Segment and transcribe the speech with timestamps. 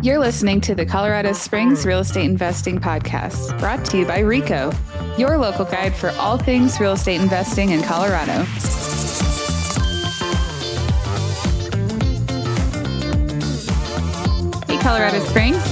[0.00, 4.72] You're listening to the Colorado Springs Real Estate Investing Podcast, brought to you by RICO,
[5.18, 8.44] your local guide for all things real estate investing in Colorado.
[14.66, 15.62] Hey, Colorado Springs.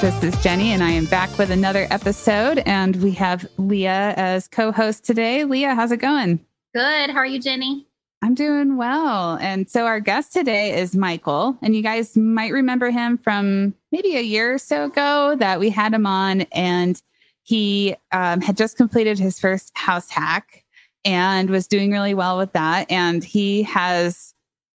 [0.00, 2.62] This is Jenny, and I am back with another episode.
[2.66, 5.44] And we have Leah as co host today.
[5.44, 6.40] Leah, how's it going?
[6.74, 7.10] Good.
[7.10, 7.85] How are you, Jenny?
[8.26, 9.38] I'm doing well.
[9.40, 11.56] And so our guest today is Michael.
[11.62, 15.70] And you guys might remember him from maybe a year or so ago that we
[15.70, 16.40] had him on.
[16.50, 17.00] And
[17.44, 20.64] he um, had just completed his first house hack
[21.04, 22.90] and was doing really well with that.
[22.90, 24.34] And he has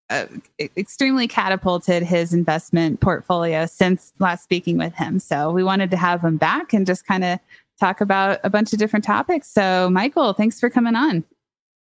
[0.09, 0.27] uh,
[0.77, 5.19] extremely catapulted his investment portfolio since last speaking with him.
[5.19, 7.37] So we wanted to have him back and just kind of
[7.81, 9.49] talk about a bunch of different topics.
[9.49, 11.25] So, Michael, thanks for coming on.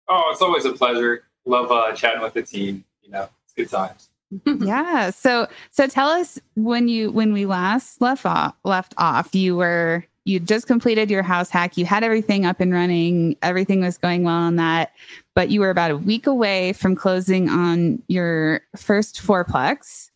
[0.10, 2.84] Oh, it's always a pleasure love uh, chatting with the team.
[3.02, 4.10] You know, it's good times.
[4.46, 5.10] yeah.
[5.10, 10.06] So so tell us when you when we last left off left off, you were
[10.26, 11.78] you just completed your house hack.
[11.78, 13.36] You had everything up and running.
[13.42, 14.94] Everything was going well on that.
[15.36, 20.10] But you were about a week away from closing on your first fourplex.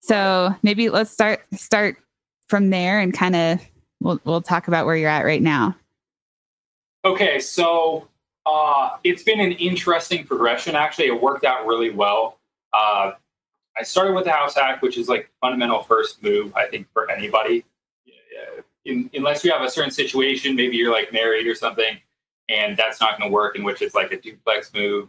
[0.00, 1.96] So maybe let's start start
[2.48, 3.60] from there and kind of
[4.00, 5.76] we'll we'll talk about where you're at right now.
[7.04, 8.06] Okay, so
[8.46, 10.74] uh, it's been an interesting progression.
[10.74, 12.38] Actually, it worked out really well.
[12.72, 13.12] Uh,
[13.76, 17.10] I started with the house hack, which is like fundamental first move, I think, for
[17.10, 17.64] anybody.
[18.86, 21.98] In, unless you have a certain situation, maybe you're like married or something,
[22.48, 25.08] and that's not going to work, in which it's like a duplex move,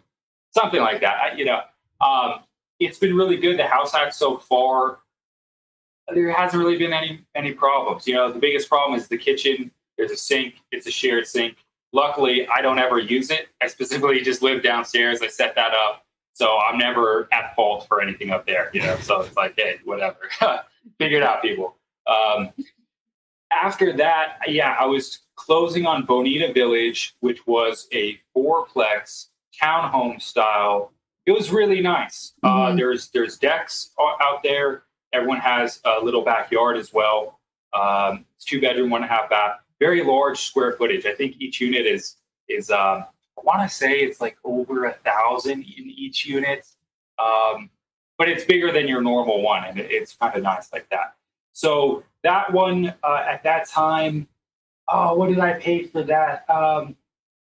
[0.54, 1.16] something like that.
[1.16, 1.62] I, you know,
[2.02, 2.42] um,
[2.80, 3.58] it's been really good.
[3.58, 5.00] The house hack so far,
[6.14, 8.06] there hasn't really been any any problems.
[8.06, 9.72] You know, the biggest problem is the kitchen.
[9.98, 10.56] There's a sink.
[10.72, 11.61] It's a shared sink.
[11.94, 13.50] Luckily, I don't ever use it.
[13.61, 15.22] I specifically just live downstairs.
[15.22, 16.06] I set that up.
[16.34, 18.95] So I'm never at fault for anything up there, you know.
[18.97, 20.17] So it's like, hey, whatever.
[20.97, 21.75] Figure it out, people.
[22.08, 22.52] Um,
[23.52, 29.28] after that, yeah, I was closing on Bonita Village, which was a fourplex
[29.62, 30.94] townhome style.
[31.25, 32.34] It was really nice.
[32.41, 32.74] Uh, mm-hmm.
[32.74, 34.84] Uh, there's there's decks out there.
[35.13, 37.40] Everyone has a little backyard as well.
[37.74, 41.06] Um, it's two bedroom, one and a half bath very large square footage.
[41.08, 42.16] I think each unit is
[42.47, 43.03] is um,
[43.38, 46.66] I want to say it's like over a thousand in each unit,
[47.19, 47.69] um,
[48.18, 51.16] but it's bigger than your normal one, and it's kind of nice like that.
[51.53, 54.28] So that one uh, at that time,
[54.88, 56.48] oh, what did I pay for that?
[56.50, 56.96] Um,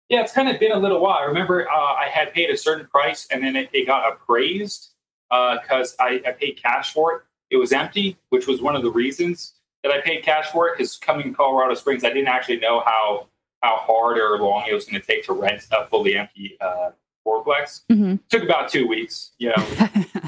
[0.08, 1.18] yeah, it's kind of been a little while.
[1.18, 4.90] I remember uh, I had paid a certain price, and then it, it got appraised
[5.28, 7.22] because uh, I, I paid cash for it.
[7.50, 10.76] It was empty, which was one of the reasons that I paid cash for it
[10.76, 13.28] because coming to Colorado Springs, I didn't actually know how
[13.62, 16.90] how hard or long it was going to take to rent a fully empty uh,
[17.26, 17.82] fourplex.
[17.90, 18.16] Mm-hmm.
[18.28, 19.32] Took about two weeks.
[19.38, 19.54] You know,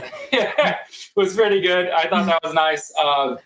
[0.32, 0.76] it
[1.16, 1.90] was pretty good.
[1.90, 2.92] I thought that was nice.
[2.98, 3.36] Uh,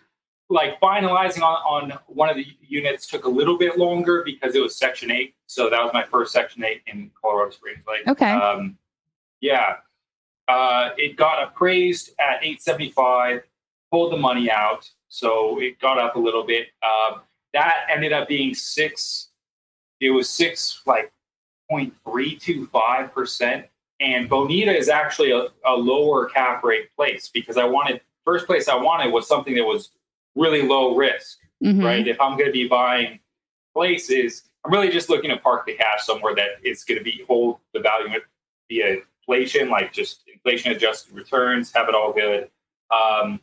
[0.50, 4.62] like finalizing on, on one of the units took a little bit longer because it
[4.62, 5.34] was Section Eight.
[5.46, 7.84] So that was my first Section Eight in Colorado Springs.
[7.86, 8.78] Like, okay, um,
[9.40, 9.76] yeah,
[10.48, 13.42] uh, it got appraised at eight seventy five.
[13.90, 16.68] Pulled the money out so it got up a little bit.
[16.82, 19.28] Um, that ended up being six.
[20.00, 21.12] It was six like
[21.70, 23.66] 0.325 percent,
[24.00, 28.68] and Bonita is actually a, a lower cap rate place because I wanted first place
[28.68, 29.90] I wanted was something that was
[30.34, 31.82] really low risk, mm-hmm.
[31.82, 32.06] right?
[32.06, 33.18] If I'm going to be buying
[33.74, 37.24] places, I'm really just looking to park the cash somewhere that is going to be
[37.26, 38.18] hold the value
[38.68, 38.98] via
[39.28, 42.50] inflation, like just inflation adjusted returns, have it all good.
[42.90, 43.40] Um,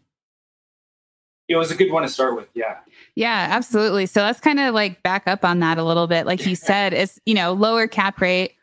[1.47, 2.47] it was a good one to start with.
[2.53, 2.78] Yeah.
[3.16, 4.06] Yeah, absolutely.
[4.07, 6.25] So let's kind of like back up on that a little bit.
[6.25, 8.56] Like you said, it's, you know, lower cap rate,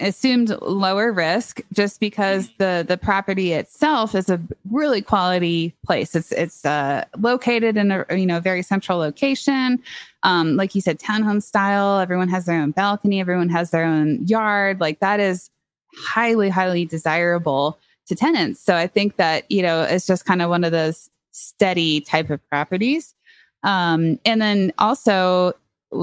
[0.00, 2.54] assumed lower risk just because mm-hmm.
[2.58, 4.40] the the property itself is a
[4.70, 9.80] really quality place it's it's uh, located in a you know very central location
[10.22, 14.26] um, like you said townhome style everyone has their own balcony everyone has their own
[14.26, 15.50] yard like that is
[15.96, 20.50] highly highly desirable to tenants so i think that you know it's just kind of
[20.50, 23.14] one of those steady type of properties.
[23.62, 25.52] Um, and then also,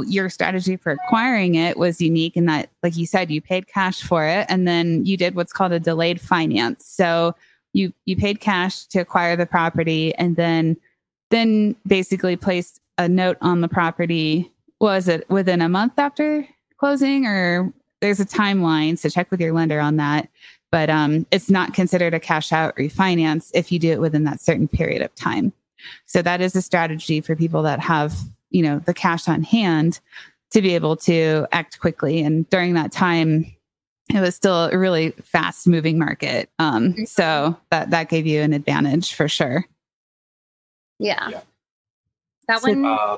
[0.06, 4.02] your strategy for acquiring it was unique in that, like you said, you paid cash
[4.02, 6.86] for it, and then you did what's called a delayed finance.
[6.86, 7.36] So
[7.74, 10.78] you you paid cash to acquire the property, and then
[11.30, 14.52] then basically placed a note on the property.
[14.80, 16.48] Was it within a month after
[16.80, 18.98] closing, or there's a timeline?
[18.98, 20.30] So check with your lender on that
[20.72, 24.40] but um, it's not considered a cash out refinance if you do it within that
[24.42, 25.52] certain period of time.
[26.06, 28.16] So that is a strategy for people that have,
[28.50, 30.00] you know, the cash on hand
[30.52, 32.22] to be able to act quickly.
[32.22, 33.46] And during that time,
[34.14, 36.50] it was still a really fast moving market.
[36.60, 39.66] Um, so that that gave you an advantage for sure.
[41.00, 41.30] Yeah.
[41.30, 41.42] Yeah.
[42.48, 43.18] That So- one Uh,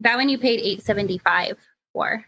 [0.00, 1.58] that one you paid 875
[1.92, 2.24] for.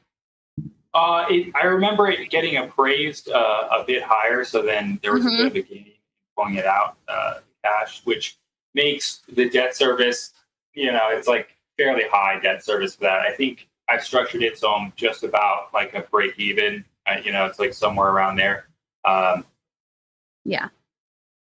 [0.94, 5.24] Uh, it, I remember it getting appraised uh, a bit higher, so then there was
[5.24, 5.34] Mhm.
[5.34, 5.92] a bit of a gain
[6.36, 8.36] pulling it out uh, cash, which
[8.74, 10.32] makes the debt service,
[10.72, 13.20] you know, it's like fairly high debt service for that.
[13.20, 16.84] I think I've structured it so I'm just about like a break even.
[17.06, 18.68] Uh, you know, it's like somewhere around there.
[19.04, 19.44] Um,
[20.44, 20.68] Yeah.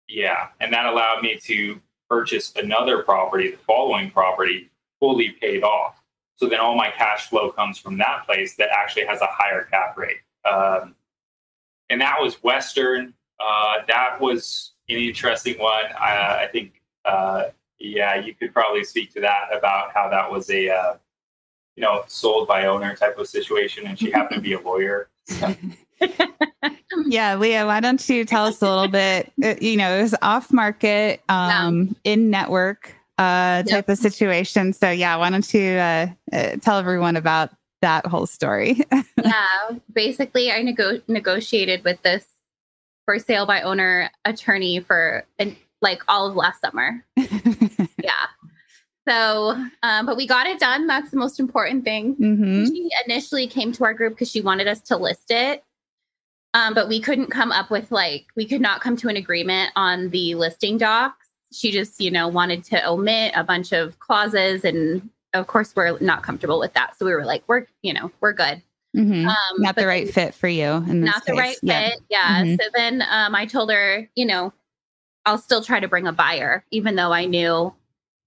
[0.09, 4.71] Yeah, and that allowed me to purchase another property, the following property,
[5.01, 5.98] fully paid off.
[6.39, 9.65] So then all my cash flow comes from that place that actually has a higher
[9.65, 10.19] cap rate.
[10.51, 10.95] Um,
[11.91, 13.13] and that was Western.
[13.41, 15.85] Uh, that was an interesting one.
[15.99, 17.47] I, I think, uh,
[17.81, 20.95] yeah, you could probably speak to that about how that was a, uh,
[21.75, 25.09] you know, sold by owner type of situation, and she happened to be a lawyer.
[27.07, 29.33] Yeah, Leah, why don't you tell us a little bit?
[29.43, 33.67] uh, You know, it was off market, um, in network uh, Yep.
[33.67, 34.73] type of situation.
[34.73, 37.51] So, yeah, why don't you uh, uh, tell everyone about
[37.83, 38.81] that whole story?
[39.25, 39.45] yeah.
[39.93, 42.25] Basically, I nego- negotiated with this
[43.05, 47.05] for sale by owner attorney for an, like all of last summer.
[48.03, 48.13] Yeah.
[49.09, 50.87] So, um, but we got it done.
[50.87, 52.15] That's the most important thing.
[52.15, 55.65] hmm She initially came to our group because she wanted us to list it.
[56.55, 59.73] Um, but we couldn't come up with like we could not come to an agreement
[59.77, 61.18] on the listing docs.
[61.53, 65.99] She just, you know, wanted to omit a bunch of clauses and of course we're
[66.01, 66.99] not comfortable with that.
[66.99, 68.63] So we were like, we're, you know, we're good.
[68.95, 70.65] hmm Um Not the right fit for you.
[70.67, 71.39] In this not the case.
[71.39, 71.63] right fit.
[71.65, 71.91] Yeah.
[72.11, 72.45] Yeah.
[72.45, 72.61] Mhm.
[72.63, 74.53] So then um, I told her, you know,
[75.27, 77.75] I'll still try to bring a buyer, even though I knew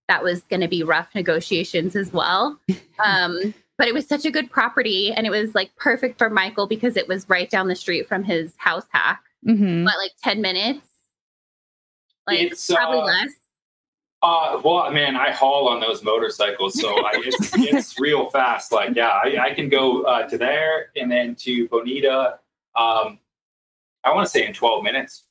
[0.07, 2.59] that was going to be rough negotiations as well.
[3.03, 6.67] Um, but it was such a good property and it was like perfect for Michael
[6.67, 10.39] because it was right down the street from his house hack, hmm but like 10
[10.39, 10.87] minutes.
[12.27, 13.29] Like It's, probably uh, less.
[14.23, 18.71] Uh, well, man, I haul on those motorcycles, so I, it's it's real fast.
[18.71, 22.37] Like, yeah, I, I can go uh, to there and then to Bonita.
[22.75, 23.17] Um,
[24.03, 25.23] I want to say in twelve minutes.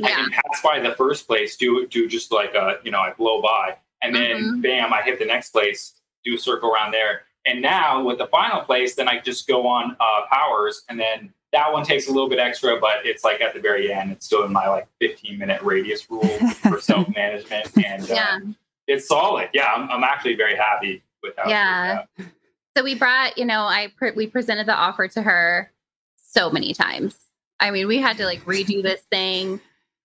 [0.00, 0.14] I Yeah.
[0.14, 3.42] can pass by the first place, do do just like a you know I blow
[3.42, 4.62] by, and then Mhm.
[4.62, 8.28] bam, I hit the next place, do a circle around there, and now with the
[8.28, 12.12] final place, then I just go on uh, Powers, and then that one takes a
[12.12, 14.86] little bit extra, but it's like at the very end, it's still in my like
[15.00, 18.38] fifteen minute radius rule for self management, and uh, Yeah.
[18.86, 19.48] it's solid.
[19.54, 21.44] Yeah, I'm, I'm actually very happy with how.
[21.44, 21.86] it Yeah.
[22.16, 22.32] turned out.
[22.76, 25.72] So we brought, you know, I pre- we presented the offer to her
[26.16, 27.16] so many times.
[27.58, 29.60] I mean, we had to like redo this thing.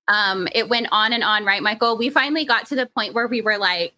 [0.07, 1.97] Um, it went on and on, right, Michael?
[1.97, 3.93] We finally got to the point where we were like,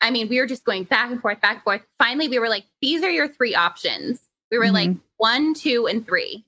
[0.00, 1.82] I mean, we were just going back and forth, back and forth.
[1.98, 4.20] Finally, we were like, these are your three options.
[4.50, 6.44] We were like one, two, and three.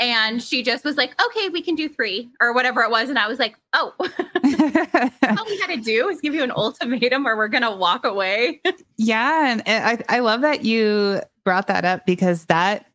[0.00, 3.08] And she just was like, okay, we can do three or whatever it was.
[3.08, 7.26] And I was like, oh, all we had to do is give you an ultimatum
[7.26, 8.60] or we're going to walk away.
[8.96, 12.86] Yeah, and I I love that you brought that up because that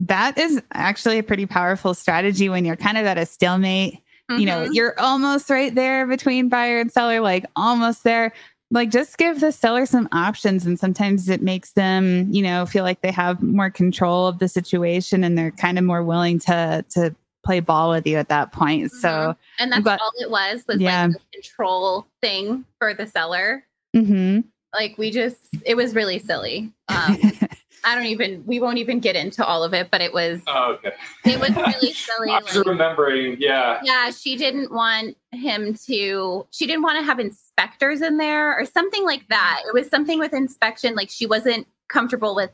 [0.00, 3.98] that is actually a pretty powerful strategy when you're kind of at a stalemate.
[4.28, 4.74] You know, Mhm.
[4.74, 8.32] you're almost right there between buyer and seller, like almost there.
[8.72, 12.84] Like just give the seller some options and sometimes it makes them, you know, feel
[12.84, 16.84] like they have more control of the situation and they're kind of more willing to
[16.90, 17.14] to
[17.44, 18.90] play ball with you at that point.
[18.92, 19.36] So, Mhm.
[19.58, 21.06] and that's But- all it was was Yeah.
[21.06, 23.64] like control thing for the seller
[23.94, 24.44] mhm.
[24.72, 27.18] like we just it was really silly um
[27.84, 30.72] i don't even we won't even get into all of it but it was Oh,
[30.74, 30.92] okay.
[31.24, 33.36] it was really silly I'm like, remembering.
[33.38, 33.80] Yeah.
[33.82, 38.64] yeah she didn't want him to she didn't want to have inspectors in there or
[38.64, 42.50] something like that it was something with inspection like she wasn't comfortable with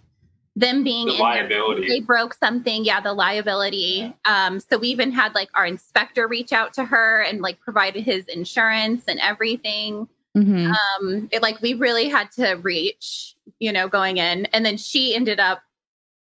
[0.56, 1.88] them being The in there liability.
[1.88, 6.52] they broke something yeah the liability um so we even had like our inspector reach
[6.52, 10.72] out to her and like provided his insurance and everything Mhm.
[11.00, 15.14] um it like we really had to reach you know going in and then she
[15.14, 15.62] ended up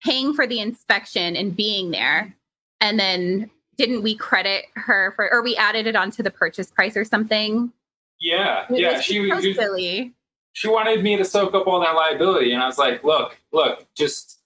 [0.03, 2.33] paying for the inspection and being there
[2.81, 6.95] and then didn't we credit her for or we added it onto the purchase price
[6.95, 7.71] or something
[8.19, 8.65] Yeah.
[8.69, 8.93] It Yeah.
[8.93, 10.13] was She so silly
[10.53, 13.85] she wanted me to soak up all that liability, and I was like, look, look,
[13.93, 14.39] just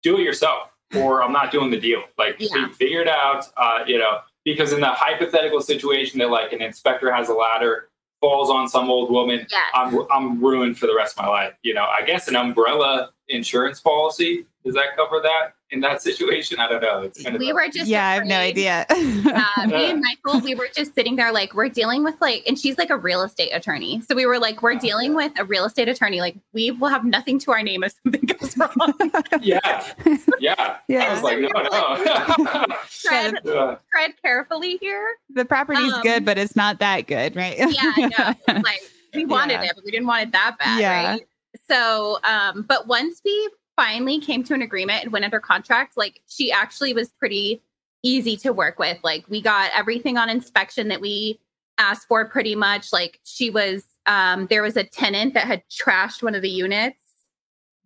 [0.00, 2.04] do it yourself, or I'm not doing the deal.
[2.16, 2.68] Like, Yeah.
[2.68, 3.46] figure it out.
[3.56, 7.89] Uh, you know, because in the hypothetical situation that like an inspector has a ladder,
[8.20, 11.54] falls on some old woman, yes I'm I'm ruined for the rest of my life.
[11.62, 16.58] You know, I guess an umbrella insurance policy does that cover that in that situation?
[16.60, 17.00] I don't know.
[17.00, 18.84] It's kind of we were just yeah, I have no idea.
[18.90, 22.58] uh, me and Michael, we were just sitting there like we're dealing with like, and
[22.58, 24.02] she's like a real estate attorney.
[24.06, 26.20] So we were like, we're dealing with a real estate attorney.
[26.20, 28.92] Like we will have nothing to our name if something goes wrong.
[29.40, 29.60] yeah,
[30.04, 30.26] yeah.
[30.40, 30.54] yeah.
[30.58, 31.14] I Yeah.
[31.14, 32.66] was like, no, no.
[32.90, 33.76] tread, Yeah.
[33.90, 35.06] tread carefully here.
[35.30, 37.56] the property's Um, good, but it's not that good, right?
[37.58, 38.60] Yeah, I know.
[38.60, 38.80] Like
[39.14, 39.26] we Yeah.
[39.26, 41.10] wanted it, but we didn't want it that bad, Yeah.
[41.12, 41.22] right?
[41.70, 46.20] So, um, but once we finally came to an agreement and went under contract, like
[46.26, 47.62] she actually was pretty
[48.02, 48.98] easy to work with.
[49.04, 51.38] Like we got everything on inspection that we
[51.78, 52.92] asked for pretty much.
[52.92, 56.96] Like she was um there was a tenant that had trashed one of the units.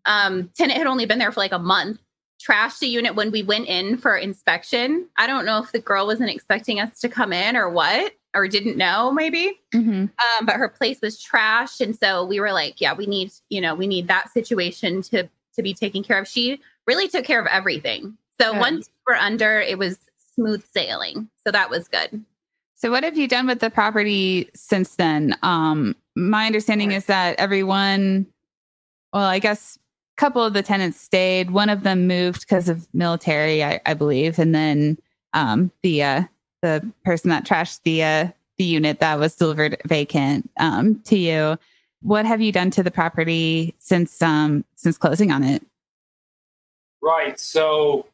[0.07, 2.01] Um tenant had only been there for like a month.
[2.41, 5.09] Trashed the unit when we went in for inspection.
[5.17, 8.49] I don't know if the girl wasn't expecting us to come in or what, or
[8.49, 10.11] didn't know maybe Mhm.
[10.11, 13.61] um, but her place was trashed and so we were like yeah we need you
[13.61, 17.41] know we need that situation to to be taken care of she really took care
[17.41, 18.61] of everything so Good.
[18.61, 19.99] once we're under it was
[20.35, 22.25] smooth sailing so that was good
[22.77, 25.37] So what have you done with the property since then?
[25.43, 28.27] Um, my understanding is that everyone,
[29.13, 29.79] well, I guess
[30.19, 31.53] a couple of the tenants stayed.
[31.53, 34.99] One of them moved because of military, I, I believe, and then
[35.33, 36.23] um, the uh,
[36.65, 41.59] the person that trashed the uh, the unit that was delivered vacant um, to you.
[42.01, 45.63] What have you done to the property since um, since closing on it?
[47.03, 47.39] Right.
[47.39, 48.07] So,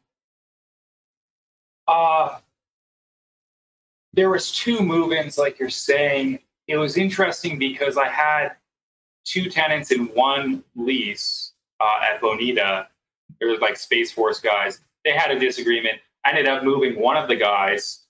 [1.87, 2.39] uh,
[4.13, 6.39] there was two move-ins, like you're saying.
[6.67, 8.49] It was interesting because I had
[9.23, 12.87] two tenants in one lease uh, at Bonita.
[13.39, 14.81] There was like Space Force guys.
[15.05, 15.99] They had a disagreement.
[16.25, 18.00] I ended up moving one of the guys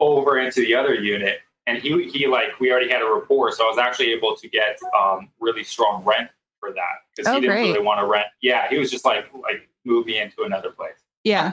[0.00, 3.64] over into the other unit, and he he like we already had a rapport, so
[3.64, 7.40] I was actually able to get um, really strong rent for that because Oh, he
[7.40, 7.72] didn't great.
[7.72, 8.26] really want to rent.
[8.40, 10.94] Yeah, he was just like like move me into another place.
[11.24, 11.52] Yeah.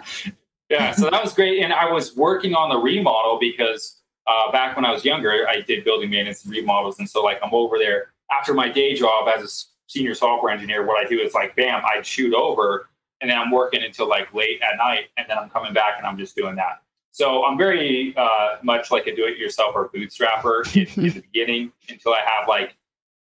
[0.69, 1.62] Yeah, so that was great.
[1.62, 5.62] And I was working on the remodel because uh, back when I was younger, I
[5.62, 6.97] did building maintenance and remodels.
[6.97, 10.83] And so, like, I'm over there after my day job as a senior software engineer.
[10.85, 12.89] What I do is, like, bam, I'd shoot over
[13.21, 15.09] and then I'm working until like late at night.
[15.17, 16.81] And then I'm coming back and I'm just doing that.
[17.13, 21.22] So I'm very uh, much like a do it yourself or bootstrapper in, in the
[21.22, 22.75] beginning until I have like,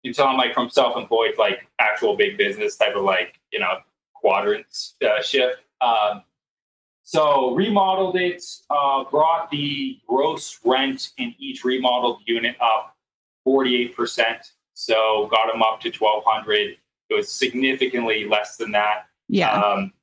[0.03, 3.77] until I'm like from self employed, like actual big business type of like, you know,
[4.13, 5.61] quadrants uh, shift.
[5.79, 6.23] Um,
[7.03, 12.97] so remodeled it, uh, brought the gross rent in each remodeled unit up
[13.47, 14.51] 48%.
[14.73, 16.75] So got them up to 1200
[17.09, 19.05] It was significantly less than that.
[19.29, 19.53] Yeah.
[19.53, 19.93] Um,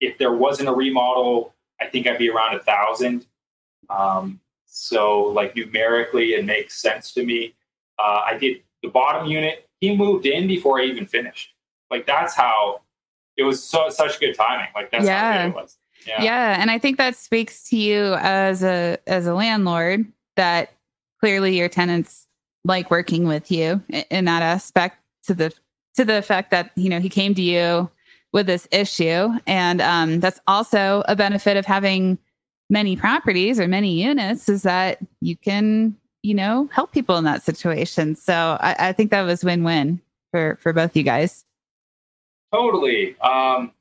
[0.00, 3.26] if there wasn't a remodel, I think I'd be around a thousand.
[3.90, 7.54] Um, so like numerically, it makes sense to me.
[7.98, 9.68] Uh, I did the bottom unit.
[9.80, 11.54] He moved in before I even finished.
[11.90, 12.80] Like that's how
[13.36, 13.62] it was.
[13.62, 14.68] So such good timing.
[14.74, 15.32] Like that's Yeah.
[15.32, 15.76] how good it was.
[16.04, 16.20] Yeah.
[16.20, 20.72] yeah and i think that speaks to you as a as a landlord that
[21.20, 22.26] clearly your tenants
[22.64, 24.96] like working with you i- in that aspect
[25.28, 25.52] to the
[25.94, 27.88] to the effect that you know he came to you
[28.32, 32.18] with this issue and um that's also a benefit of having
[32.70, 37.42] many properties or many units is that you can you know help people in that
[37.42, 41.44] situation so i, I think that was win-win for for both you guys
[42.52, 43.18] Totally.
[43.20, 43.72] Um,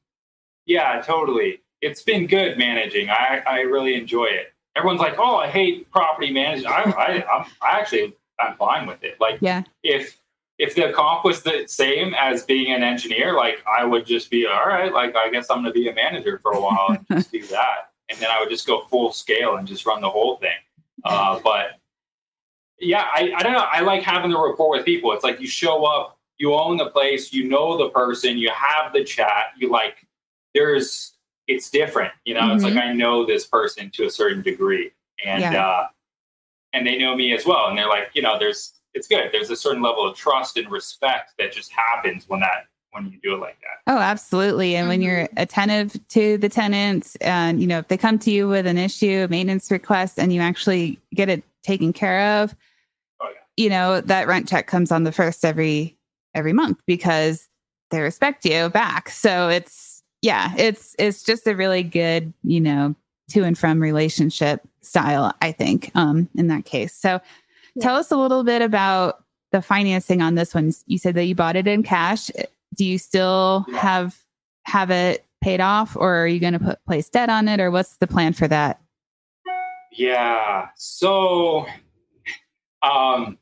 [0.66, 1.62] yeah, totally.
[1.82, 3.10] It's been good managing.
[3.10, 4.54] I, I really enjoy it.
[4.76, 9.04] Everyone's like, "Oh, I hate property management." I, I, I'm, I actually, I'm fine with
[9.04, 9.20] it.
[9.20, 10.21] Like, yeah if
[10.62, 14.46] if the comp was the same as being an engineer, like I would just be
[14.46, 14.94] all right.
[14.94, 17.42] Like, I guess I'm going to be a manager for a while and just do
[17.48, 20.60] that, and then I would just go full scale and just run the whole thing.
[21.04, 21.80] Uh, but
[22.80, 23.66] yeah, I, I don't know.
[23.72, 25.12] I like having the rapport with people.
[25.14, 28.94] It's like you show up, you own the place, you know the person, you have
[28.94, 30.06] the chat, you like,
[30.54, 31.14] there's,
[31.48, 32.12] it's different.
[32.26, 34.92] You know, it's like I know this person to a certain degree.
[35.26, 35.66] And, Yeah.
[35.66, 35.88] uh,
[36.74, 37.68] and they know me as well.
[37.68, 39.30] And they're like, you know, there's, it's good.
[39.32, 43.20] There's a certain level of trust and respect that just happens when that, when you
[43.24, 43.92] do it like that.
[43.94, 44.76] Oh, absolutely.
[44.76, 48.48] And when you're attentive to the tenants and, you know, if they come to you
[48.48, 52.56] with an issue, a maintenance request, and you actually get it taken care of,
[53.22, 53.64] Oh, yeah.
[53.64, 55.98] you know, that rent check comes on the first every
[56.34, 57.48] every month because
[57.92, 59.10] they respect you back.
[59.10, 62.96] So it's yeah, it's it's just a really good, you know,
[63.30, 66.94] to and from relationship style, I think, um, in that case.
[66.94, 67.22] So
[67.80, 70.74] tell us a little bit about the financing on this one.
[70.86, 72.30] You said that you bought it in cash
[72.76, 74.18] do you still have
[74.66, 77.72] have it paid off or are you going to put place debt on it or
[77.72, 78.80] what's the plan for that
[79.92, 80.70] Yeah.
[80.76, 81.66] So,
[82.82, 83.38] um,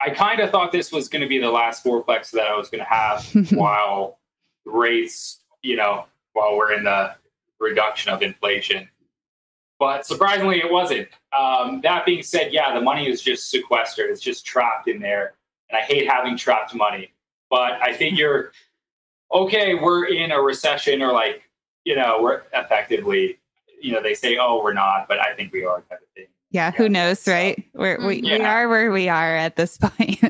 [0.00, 2.68] I kind of thought this was going to be the last fourplex that I was
[2.68, 4.18] going to have while
[4.66, 7.14] rates, you know, while we're in the
[7.58, 8.88] reduction of inflation.
[9.78, 11.08] But surprisingly, it wasn't.
[11.38, 14.10] Um, that being said, yeah, the money is just sequestered.
[14.10, 15.34] It's just trapped in there.
[15.70, 17.12] And I hate having trapped money.
[17.50, 18.52] But I think you're
[19.32, 21.42] okay, we're in a recession or like,
[21.84, 23.38] you know, we're effectively,
[23.80, 26.26] you know, they say, oh, we're not, but I think we are type of thing.
[26.50, 29.76] yeah who Yeah, knows so- right We're, we, we are where we are at this
[29.82, 30.20] point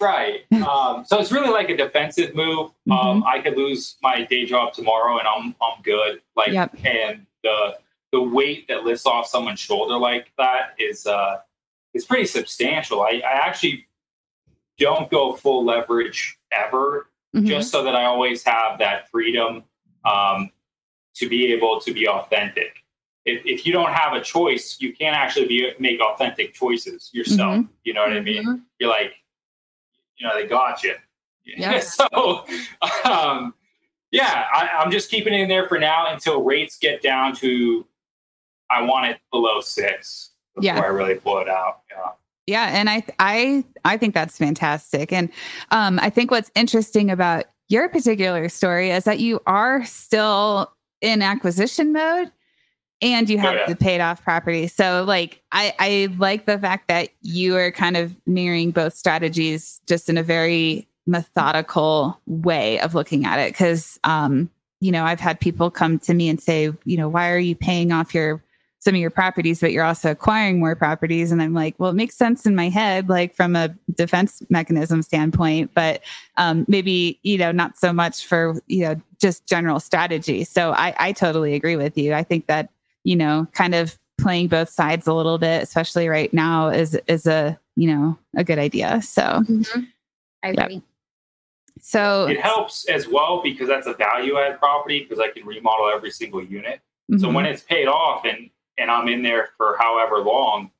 [0.00, 0.40] Right.
[0.52, 2.70] Um, so it's really like a defensive move.
[2.90, 3.26] Um, Mhm.
[3.26, 6.20] I could lose my day job tomorrow, and I'm I'm good.
[6.36, 6.74] Like, Yep.
[6.84, 7.78] and the
[8.12, 11.38] the weight that lifts off someone's shoulder like that is uh
[11.94, 13.02] is pretty substantial.
[13.02, 13.86] I, I actually
[14.78, 17.46] don't go full leverage ever, Mhm.
[17.46, 19.64] just so that I always have that freedom
[20.04, 20.50] um,
[21.14, 22.76] to be able to be authentic.
[23.24, 27.56] If, if you don't have a choice, you can't actually be make authentic choices yourself.
[27.56, 27.72] Mm-hmm.
[27.84, 28.44] You know what I mean?
[28.46, 28.62] Mhm.
[28.80, 29.12] You're like,
[30.16, 30.94] you know, they got you.
[31.44, 31.80] Yeah.
[31.80, 32.46] so,
[33.04, 33.52] um,
[34.12, 37.84] yeah, I, I'm just keeping it in there for now until rates get down to,
[38.72, 40.80] I want it below six before Yeah.
[40.80, 41.80] I really pull it out.
[41.90, 42.10] Yeah.
[42.46, 45.12] Yeah, and I I I think that's fantastic.
[45.12, 45.28] And
[45.70, 51.22] um I think what's interesting about your particular story is that you are still in
[51.22, 52.30] acquisition mode
[53.00, 53.66] and you have Oh, yeah.
[53.68, 54.66] the paid off property.
[54.66, 59.80] So like I I like the fact that you are kind of mirroring both strategies
[59.86, 64.50] just in a very methodical way of looking at it cuz um
[64.80, 67.54] you know, I've had people come to me and say, you know, why are you
[67.54, 68.42] paying off your
[68.82, 71.30] some of your properties, but you're also acquiring more properties.
[71.30, 75.02] And I'm like, well, it makes sense in my head, like from a defense mechanism
[75.02, 76.00] standpoint, but
[76.36, 80.42] um, maybe, you know, not so much for, you know, just general strategy.
[80.42, 82.12] So I, I totally agree with you.
[82.12, 82.70] I think that,
[83.04, 87.24] you know, kind of playing both sides a little bit, especially right now is, is
[87.28, 89.00] a, you know, a good idea.
[89.00, 89.86] So, Mhm.
[90.42, 90.58] I Yep.
[90.58, 90.82] agree.
[91.80, 95.88] so, It helps as well because that's a value add property because I can remodel
[95.88, 96.80] every single unit.
[97.18, 97.34] So mhm.
[97.34, 100.70] when it's paid off and and I'm in there for however long,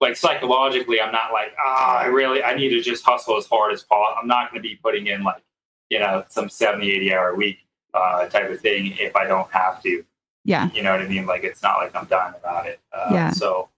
[0.00, 3.72] like psychologically, I'm not like ah, I really I need to just hustle as hard
[3.72, 4.16] as possible.
[4.20, 5.42] I'm not going to be putting in like
[5.88, 7.58] you know some 70, 80 hour a week
[7.94, 10.04] uh, type of thing if I don't have to.
[10.44, 11.26] yeah, You know what I mean?
[11.26, 12.80] Like it's not like I'm dying about it.
[12.92, 13.30] Uh, Yeah.
[13.30, 13.68] So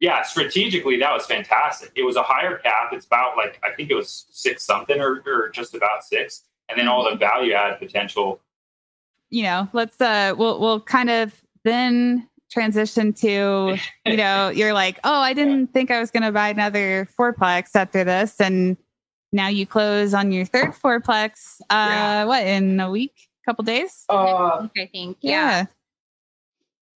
[0.00, 1.92] yeah, strategically that was fantastic.
[1.96, 2.90] It was a higher cap.
[2.92, 6.78] It's about like I think it was six something or, or just about six, and
[6.78, 8.40] then all the value add potential.
[9.30, 14.98] you know, let's, uh, we'll, we'll kind of then transition to, you know, you're like,
[15.04, 18.40] oh, I didn't think I was going to buy another fourplex after this.
[18.40, 18.76] And
[19.32, 22.24] now you close on your third fourplex, uh, Yeah.
[22.24, 23.12] what, in a week,
[23.46, 24.04] couple days?
[24.08, 25.18] Uh, I think.
[25.20, 25.66] Yeah.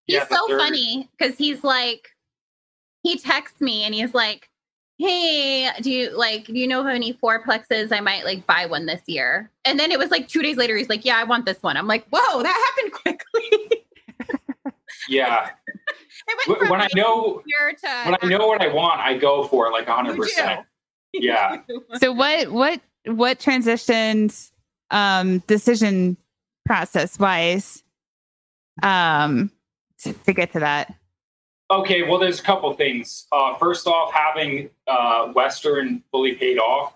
[0.07, 2.09] He's Yeah, so third- funny because he's like,
[3.03, 4.49] he texts me and he's like,
[4.99, 7.91] "Hey, do you like do you know of any fourplexes?
[7.93, 10.77] I might like buy one this year." And then it was like two days later,
[10.77, 13.12] he's like, "Yeah, I want this one." I'm like, "Whoa, that happened quickly."
[15.09, 15.51] Yeah.
[15.67, 19.17] it Wh- went from when I know to when I know what I want, I
[19.17, 20.17] go for it like 100.
[20.17, 20.67] percent.
[21.15, 21.59] Yeah.
[21.99, 24.51] So what, what, what transitioned,
[24.91, 26.17] um, decision
[26.65, 27.83] process wise,
[28.83, 29.51] um,
[29.99, 30.95] to, to get to that?
[31.71, 33.27] Okay, well, there's a couple things.
[33.33, 36.95] Uh, first off, having uh, Western fully paid off,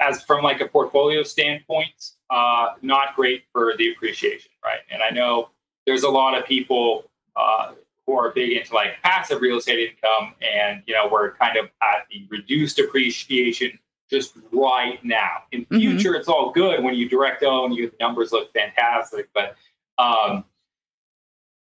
[0.00, 4.80] as from like a portfolio standpoint, uh, not great for the appreciation, right?
[4.90, 5.50] And I know
[5.86, 7.72] there's a lot of people uh,
[8.06, 11.66] who are big into like passive real estate income, and you know we're kind of
[11.82, 13.78] at the reduced appreciation
[14.10, 15.44] just right now.
[15.52, 15.80] In Mhm.
[15.80, 19.54] future, it's all good when you direct own, you the numbers look fantastic, but
[19.98, 20.44] um,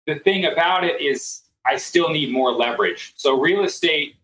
[0.06, 3.12] the thing about it is I still need more leverage.
[3.16, 4.14] So real estate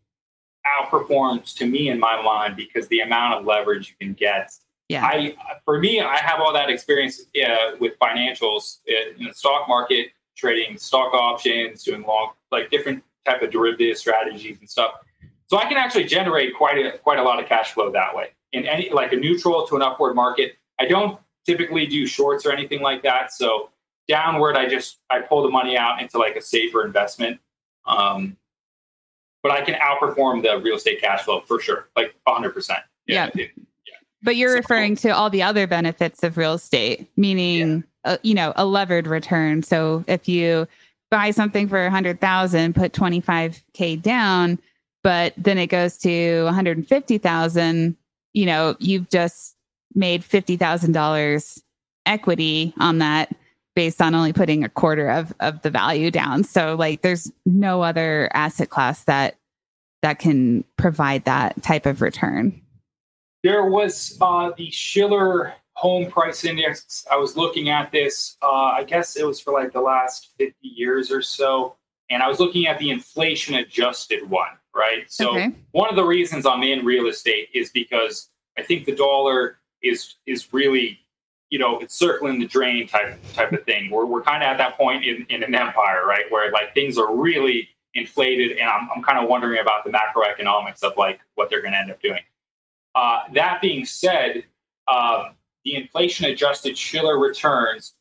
[0.81, 4.53] outperforms to me in my mind because the amount of leverage you can get.
[4.88, 5.05] Yeah.
[5.05, 5.35] I
[5.65, 10.11] for me, I have all that experience uh, with financials uh, in the stock market,
[10.37, 14.95] trading stock options, doing long like different type of derivative strategies and stuff.
[15.47, 18.29] So I can actually generate quite a quite a lot of cash flow that way
[18.53, 20.57] in any like a neutral to an upward market.
[20.81, 23.33] I don't typically do shorts or anything like that.
[23.33, 23.71] So
[24.09, 27.40] downward, I just I pull the money out into like a safer investment.
[27.87, 28.37] Um,
[29.42, 32.53] but I can outperform the real estate cash flow for sure, like 100.
[32.53, 33.29] percent Yeah.
[34.23, 38.35] But you're So- referring to all the other benefits of real estate, meaning, uh, you
[38.35, 39.63] know, a levered return.
[39.63, 40.67] So if you
[41.11, 44.59] buy something for a hundred thousand, put 25K down,
[45.03, 47.97] but then it goes to 150,000,
[48.33, 49.57] you know, you've just
[49.95, 51.61] made $50,000
[52.07, 53.35] equity on that
[53.75, 56.45] based on only putting a quarter of, of the value down.
[56.45, 59.37] So like there's no other asset class that,
[60.01, 62.62] that can provide that type of return.
[63.43, 67.05] There was uh, the Shiller Home Price Index.
[67.11, 68.37] I was looking at this.
[68.43, 71.77] Uh, I guess it was for like the last 50 years or so,
[72.11, 74.49] and I was looking at the inflation adjusted one.
[74.75, 75.11] Right.
[75.11, 75.53] So Okay.
[75.73, 80.15] one of the reasons I'm in real estate is because I think the dollar is
[80.27, 80.99] is really,
[81.51, 83.91] you know, it's circling the drain type type of thing.
[83.91, 86.97] We're we're kind of at that point in, in an empire, right, where like things
[86.97, 91.51] are really inflated, and I'm I'm kind of wondering about the macroeconomics of like what
[91.51, 92.21] they're going to end up doing.
[92.95, 94.45] Uh, that being said,
[94.89, 95.31] uh,
[95.65, 97.95] the inflation adjusted Shiller returns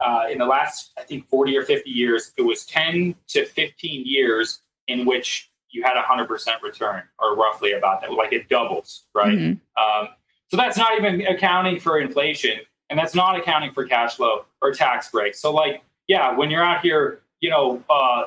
[0.00, 4.02] uh, in the last, I think, 40 or 50 years, it was 10 to 15
[4.04, 6.28] years in which you had a 100%
[6.62, 8.12] return, or roughly about that.
[8.12, 9.36] Like it doubles, right?
[9.36, 9.60] Mhm.
[9.76, 10.08] Um,
[10.50, 14.72] so that's not even accounting for inflation, and that's not accounting for cash flow or
[14.72, 15.40] tax breaks.
[15.40, 18.26] So, like, yeah, when you're out here, you know, uh,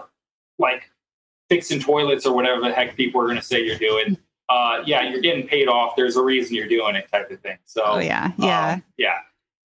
[0.59, 0.89] like
[1.47, 4.17] fixing toilets or whatever the heck people are going to say you're doing,
[4.49, 5.95] uh, yeah, you're getting paid off.
[5.95, 7.57] There's a reason you're doing it, type of thing.
[7.65, 8.73] So, Oh yeah, yeah.
[8.73, 9.17] um, yeah,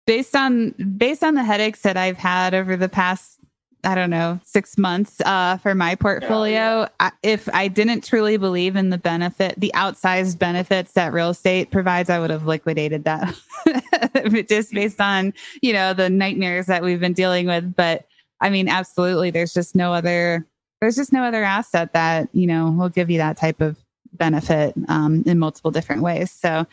[0.08, 3.42] based on based on the headaches that I've had over the past
[3.84, 6.88] I don't know six months uh, for my portfolio.
[7.00, 11.72] I, if I didn't truly believe in the benefit, the outsized benefits that real estate
[11.72, 13.36] provides, I would have liquidated that
[14.48, 17.76] just based on you know the nightmares that we've been dealing with.
[17.76, 18.06] But
[18.40, 20.46] I mean, absolutely, there's just no other
[20.80, 23.78] there's just no other asset that you know will give you that type of
[24.14, 26.32] benefit um, in multiple different ways.
[26.32, 26.66] So,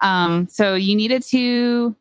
[0.00, 1.94] um, so you needed to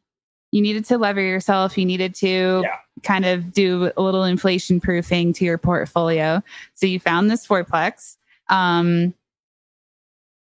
[0.52, 1.78] you needed to lever yourself.
[1.78, 2.76] You needed to Yeah.
[3.04, 6.42] kind of do a little inflation proofing to your portfolio.
[6.76, 8.16] So you found this fourplex.
[8.50, 9.14] Um,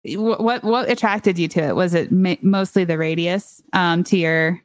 [0.05, 1.75] what what attracted you to it?
[1.75, 4.61] Was it ma- mostly the radius um, to your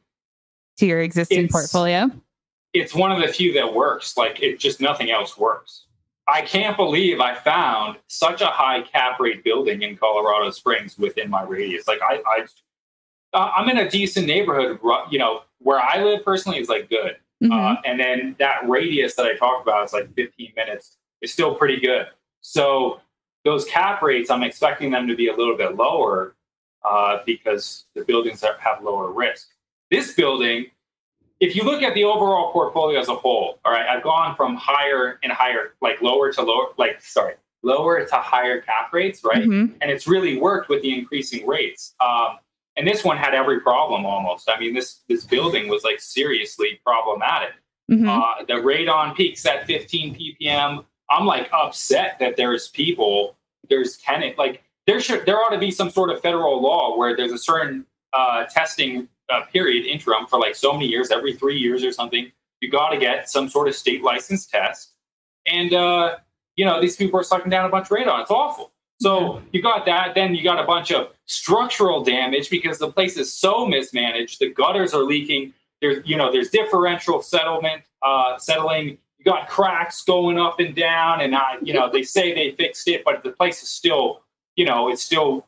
[0.77, 2.09] to your existing It's- portfolio?
[2.73, 4.17] it's one of the few that works.
[4.17, 5.84] Like it just nothing else works.
[6.27, 11.29] I can't believe I found such a high cap rate building in Colorado Springs within
[11.29, 11.87] my radius.
[11.87, 12.45] Like I, I
[13.33, 14.79] uh, I'm in a decent neighborhood.
[15.11, 17.17] You know, where I live personally is like good.
[17.43, 17.51] Mhm.
[17.51, 20.97] Uh, and then that radius that I talked about is like 15 minutes.
[21.21, 22.07] Is still pretty good.
[22.41, 23.01] So
[23.43, 26.35] those cap rates, I'm expecting them to be a little bit lower
[26.83, 29.49] uh, because the buildings have lower risk.
[29.91, 30.67] This building,
[31.45, 34.55] if you look at the overall portfolio as a whole, all right, I've gone from
[34.55, 39.43] higher and higher, like lower to lower, like sorry, lower to higher cap rates, right?
[39.43, 39.75] Mhm.
[39.81, 41.95] and it's really worked with the increasing rates.
[41.99, 42.37] Um,
[42.77, 44.49] and this one had every problem almost.
[44.49, 47.53] I mean, this this building was like seriously problematic.
[47.91, 48.07] Mhm.
[48.07, 50.83] Uh, the radon peaks at 15 ppm.
[51.09, 53.37] I'm like upset that there's people,
[53.69, 57.15] there's tenant, like there should there ought to be some sort of federal law where
[57.15, 61.57] there's a certain uh, testing uh, period interim for like so many years, every three
[61.57, 62.31] years or something.
[62.61, 64.91] You got to get some sort of state license test,
[65.45, 66.17] and uh,
[66.55, 68.21] you know these people are sucking down a bunch of radon.
[68.21, 68.71] It's awful.
[69.01, 70.15] So you got that.
[70.15, 74.39] Then you got a bunch of structural damage because the place is so mismanaged.
[74.39, 75.53] The gutters are leaking.
[75.81, 78.97] There's you know there's differential settlement uh, settling.
[79.17, 82.87] You got cracks going up and down, and I you know they say they fixed
[82.87, 84.21] it, but the place is still
[84.55, 85.45] you know it's still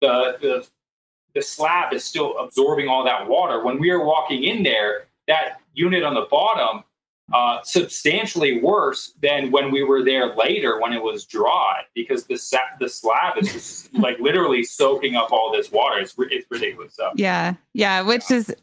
[0.00, 0.68] the the
[1.36, 3.62] the slab is still absorbing all that water.
[3.62, 6.82] When we were walking in there, that unit on the bottom
[7.32, 12.36] uh, substantially worse than when we were there later when it was dry because the
[12.36, 16.00] sa- the slab is just like literally soaking up all this water.
[16.00, 16.94] It's it's ridiculous.
[16.94, 18.54] So Yeah, yeah, which is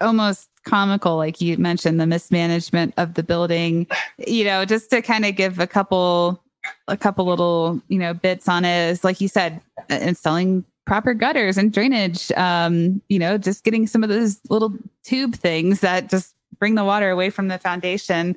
[0.00, 3.86] almost comical, like you mentioned, the mismanagement of the building.
[4.26, 6.42] You know, just to kind of give a couple,
[6.86, 11.56] a couple little, you know, bits on it is like you said, installing proper gutters
[11.56, 12.32] and drainage.
[12.32, 14.72] Um, you know, just getting some of those little
[15.04, 18.36] tube things that just bring the water away from the foundation.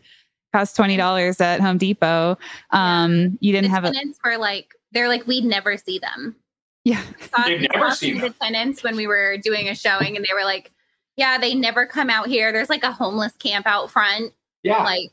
[0.53, 2.37] Cost twenty dollars at Home Depot.
[2.71, 6.35] Um, you didn't the have a tenants were like, they're like, we'd never see them.
[6.83, 7.01] yeah.
[7.19, 10.17] Thought- They've we never talked to seen the tenants when we were doing a showing,
[10.17, 10.71] and they were like,
[11.15, 12.51] "Yeah, they never come out here.
[12.51, 14.33] There's like a homeless camp out front.
[14.63, 15.11] yeah, Like,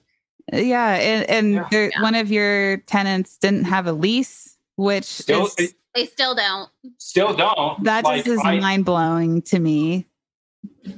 [0.53, 1.69] Yeah, and, and Yeah.
[1.71, 2.03] there- Yeah.
[2.03, 6.69] one of your tenants didn't have a lease, which still is, they still don't.
[6.99, 7.83] still don't.
[7.85, 10.07] that Like, just is I- mind blowing to me.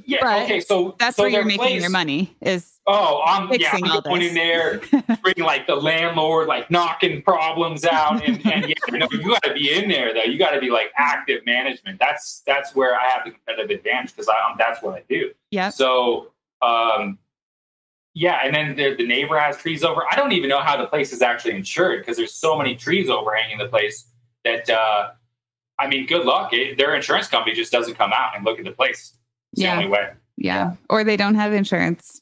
[0.05, 0.19] Yeah.
[0.21, 0.59] but okay.
[0.61, 2.35] So That's so where you're making place- your money.
[2.41, 4.29] Is Oh, I'm yeah, I'm all going this.
[4.29, 4.81] in there,
[5.21, 9.53] bringing like the landlord, like knocking problems out, and, and yeah, no, you got to
[9.53, 10.23] be in there though.
[10.23, 11.99] You got to be like active management.
[11.99, 15.31] That's that's where I have the competitive advantage because I'm that's what I do.
[15.51, 16.31] yeah, So,
[16.63, 17.19] um,
[18.13, 20.01] yeah, and then the, the neighbor has trees over.
[20.11, 23.09] I don't even know how the place is actually insured because there's so many trees
[23.09, 24.05] overhanging the place
[24.45, 25.11] that, uh,
[25.79, 26.53] I mean, good luck.
[26.53, 29.13] It, their insurance company just doesn't come out and look at the place.
[29.53, 29.75] It's Yeah.
[29.75, 30.09] the only way.
[30.37, 32.21] yeah, or they don't have insurance.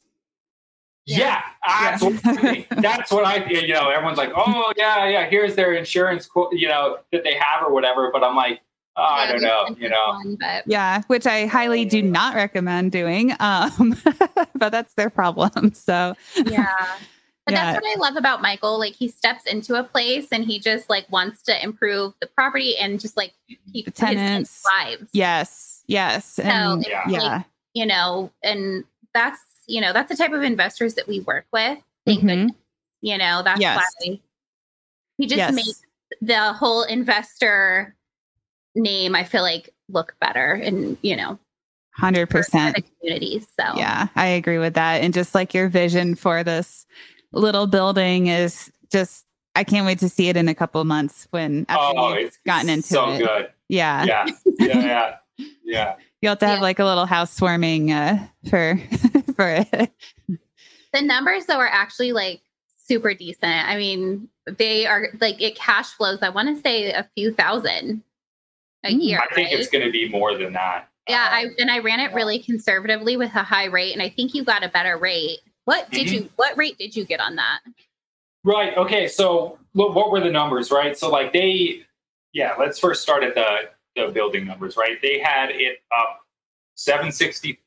[1.06, 2.10] Yeah, that's, Yeah.
[2.10, 6.28] What I that's what I, you know, everyone's like, oh, yeah, yeah, here's their insurance,
[6.28, 8.12] quote, you know, that they have or whatever.
[8.14, 8.62] But I'm like,
[8.96, 10.10] oh, I don't know, you know.
[10.10, 13.32] one, but Yeah, which I highly do not recommend doing.
[13.40, 13.96] Um,
[14.56, 15.72] but that's their problem.
[15.74, 16.14] So
[16.46, 16.76] yeah.
[17.46, 17.72] But Yeah.
[17.74, 18.78] that's what I love about Michael.
[18.78, 22.78] Like he steps into a place and he just like wants to improve the property
[22.78, 23.34] and just like
[23.74, 24.66] keep The tenants' tenants.
[24.66, 25.10] lives.
[25.14, 26.94] yes, yes, and it's Yeah.
[27.20, 31.22] like, yeah, you know, and that's you know that's the type of investors that we
[31.22, 31.80] work with.
[32.06, 32.28] Thank Mhm.
[32.28, 32.52] goodness.
[33.02, 33.78] You know that's Yes.
[34.00, 34.20] why
[35.18, 35.54] he just Yes.
[35.56, 35.82] makes
[36.22, 37.96] the whole investor
[38.76, 39.16] name.
[39.16, 41.40] I feel like look better and you know
[41.96, 43.48] Hundred percent the communities.
[43.60, 45.02] So Yeah, I agree with that.
[45.02, 46.86] And just like your vision for this
[47.32, 51.66] little building is just, I can't wait to see it in a couple months when
[51.70, 53.20] after oh, you've it's gotten into so it.
[53.20, 53.50] good.
[53.68, 54.04] Yeah.
[54.06, 54.26] Yeah,
[54.60, 55.96] yeah, yeah, yeah.
[56.22, 56.62] you'll have to have Yeah.
[56.62, 58.80] like a little housewarming uh, for
[59.36, 59.92] for it.
[60.94, 62.42] the numbers though are actually like
[62.78, 63.44] super decent.
[63.68, 66.20] I mean, they are like it cash flows.
[66.22, 68.02] I want to say a few thousand
[68.84, 69.04] a Mm.
[69.04, 69.20] year.
[69.20, 69.60] I think right?
[69.60, 70.88] it's going to be more than that.
[71.08, 74.10] Yeah, Um, I and I ran it really conservatively with a high rate, and I
[74.10, 75.40] think you got a better rate.
[75.70, 76.12] What did Mhm.
[76.14, 76.30] you?
[76.36, 77.60] What rate did you get on that?
[78.44, 78.76] Right.
[78.76, 79.08] Okay.
[79.08, 80.72] So, what were the numbers?
[80.72, 80.98] Right.
[80.98, 81.86] So, like they,
[82.34, 82.56] yeah.
[82.58, 84.78] Let's first start at the the building numbers.
[84.78, 85.00] Right.
[85.00, 86.22] They had it up
[86.74, 87.60] seven sixty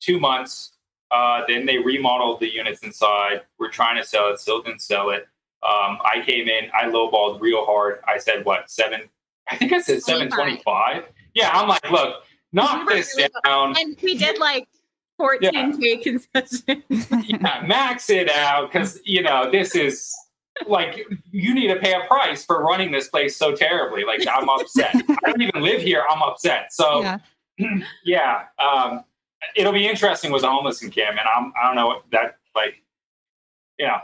[0.00, 0.72] two months.
[1.12, 3.42] Uh, then they remodeled the units inside.
[3.56, 4.40] We're trying to sell it.
[4.40, 5.28] Still didn't sell it.
[5.62, 6.72] Um, I came in.
[6.74, 8.00] I lowballed real hard.
[8.08, 9.08] I said what seven?
[9.48, 11.04] I think I said seven twenty five.
[11.34, 11.50] Yeah.
[11.52, 13.76] I'm like, look, knock this down.
[13.78, 14.66] And we did like
[15.22, 16.62] fourteen k concessions.
[17.28, 20.12] yeah, max it out because you know this is
[20.66, 24.04] like you need to pay a price for running this place so terribly.
[24.04, 24.94] Like I'm upset.
[25.24, 26.04] I don't even live here.
[26.10, 26.72] I'm upset.
[26.72, 27.18] So Yeah.
[28.04, 29.04] yeah, um,
[29.54, 31.26] it'll be interesting with the homeless encampment.
[31.34, 32.82] I'm I don't know what that like.
[33.78, 33.98] You know,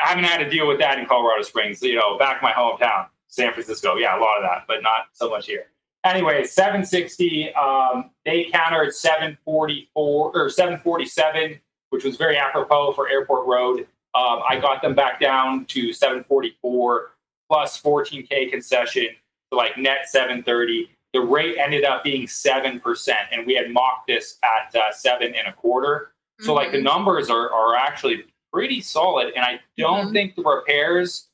[0.00, 1.82] I haven't had to deal with that in Colorado Springs.
[1.82, 3.96] You know, back my hometown, San Francisco.
[3.96, 5.66] Yeah, a lot of that, but not so much here.
[6.04, 7.54] Anyway, 760.
[7.54, 11.60] Um, they countered 744 or 747,
[11.90, 13.80] which was very apropos for Airport Road.
[14.14, 17.12] Um, I got them back down to 744
[17.48, 19.08] plus 14k concession,
[19.50, 20.90] so like net 730.
[21.12, 25.34] The rate ended up being seven percent, and we had mocked this at uh, seven
[25.34, 26.12] and a quarter.
[26.40, 26.84] So like the Mhm.
[26.84, 30.12] numbers are are actually pretty solid, and I don't Mhm.
[30.12, 31.28] think the repairs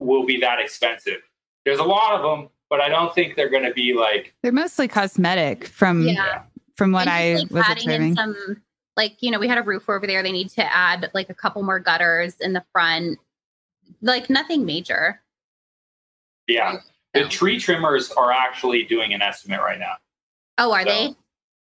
[0.00, 1.22] will be that expensive.
[1.64, 4.52] There's a lot of them, but I don't think they're going to be like They're
[4.52, 6.42] mostly cosmetic from Yeah.
[6.76, 8.16] from what I just, like, was adding in observing.
[8.16, 8.62] some
[8.96, 10.22] like you know we had a roof over there.
[10.22, 13.18] They need to add like a couple more gutters in the front.
[14.02, 15.20] Like nothing major.
[16.48, 16.78] yeah.
[17.14, 19.94] The tree trimmers are actually doing an estimate right now.
[20.58, 21.14] Oh, are So- they?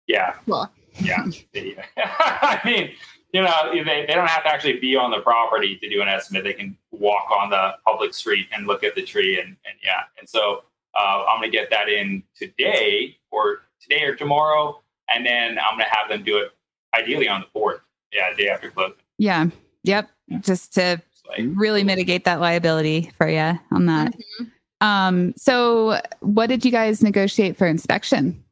[0.07, 0.69] Yeah, Cool.
[1.01, 1.25] yeah.
[1.97, 2.91] I mean,
[3.33, 6.07] you know, they, they don't have to actually be on the property to do an
[6.07, 6.43] estimate.
[6.45, 10.03] They can walk on the public street and look at the tree, and, and yeah.
[10.19, 10.63] And so
[10.99, 14.81] uh, I'm going to get that in today, or today or tomorrow,
[15.13, 16.51] and then I'm going to have them do it
[16.95, 17.81] ideally on the fourth.
[18.11, 18.95] Yeah, day after closing.
[19.17, 19.45] Yeah.
[19.83, 20.09] Yep.
[20.41, 24.13] Just to like, really mitigate that liability for you on that.
[24.39, 24.51] Mhm.
[24.81, 28.43] Um, so what did you guys negotiate for inspection?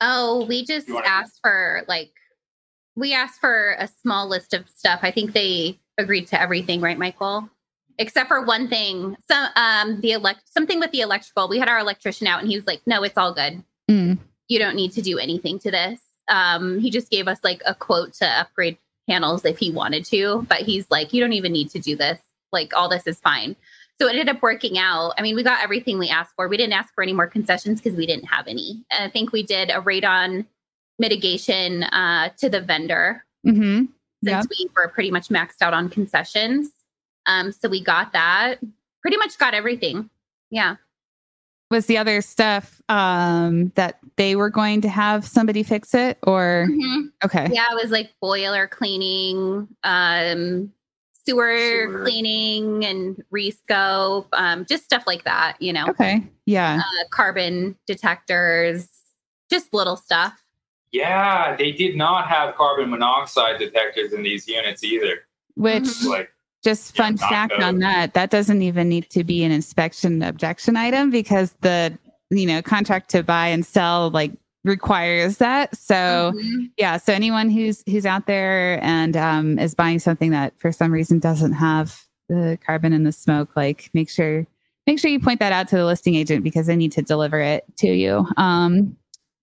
[0.00, 2.12] Oh, we just You wanna- asked for like
[2.96, 5.00] we asked for a small list of stuff.
[5.02, 7.48] I think they agreed to everything, right, Michael?
[7.98, 9.16] Except for one thing.
[9.28, 11.48] Some um the elect something with the electrical.
[11.48, 13.62] We had our electrician out and he was like, No, it's all good.
[13.90, 14.18] Mm.
[14.48, 16.00] You don't need to do anything to this.
[16.28, 18.78] Um, he just gave us like a quote to upgrade
[19.08, 22.18] panels if he wanted to, but he's like, You don't even need to do this.
[22.52, 23.56] Like all this is fine.
[24.00, 25.14] So it ended up working out.
[25.16, 26.48] I mean, we got everything we asked for.
[26.48, 28.84] We didn't ask for any more concessions because we didn't have any.
[28.90, 30.44] And I think we did a radon
[30.98, 33.84] mitigation uh, to the vendor Mm-hmm.
[34.24, 34.46] since Yep.
[34.50, 36.70] we were pretty much maxed out on concessions.
[37.26, 38.56] Um, so we got that.
[39.02, 40.10] Pretty much got everything.
[40.50, 40.76] Yeah.
[41.70, 46.68] Was the other stuff um, that they were going to have somebody fix it or
[46.70, 47.10] Mhm.
[47.24, 47.48] okay.
[47.52, 50.72] Yeah, it was like boiler cleaning, um,
[51.26, 52.02] sewer, Sewer.
[52.04, 55.56] cleaning, and rescope, um, just stuff like that.
[55.60, 56.22] You know, Okay.
[56.44, 56.78] Yeah.
[56.78, 58.88] uh, carbon detectors,
[59.50, 60.40] just little stuff.
[60.92, 65.26] yeah, they did not have carbon monoxide detectors in these units either.
[65.56, 66.06] Which Mhm.
[66.08, 66.30] Like,
[66.66, 70.76] just fun not fact on that, that doesn't even need to be an inspection objection
[70.76, 71.96] item because the
[72.30, 74.32] you know contract to buy and sell like
[74.64, 75.76] requires that.
[75.76, 76.70] So Mhm.
[76.76, 80.90] yeah so anyone who's who's out there and um, is buying something that for some
[80.92, 84.44] reason doesn't have the carbon and the smoke like make sure
[84.88, 87.40] make sure you point that out to the listing agent because they need to deliver
[87.40, 88.96] it to you um,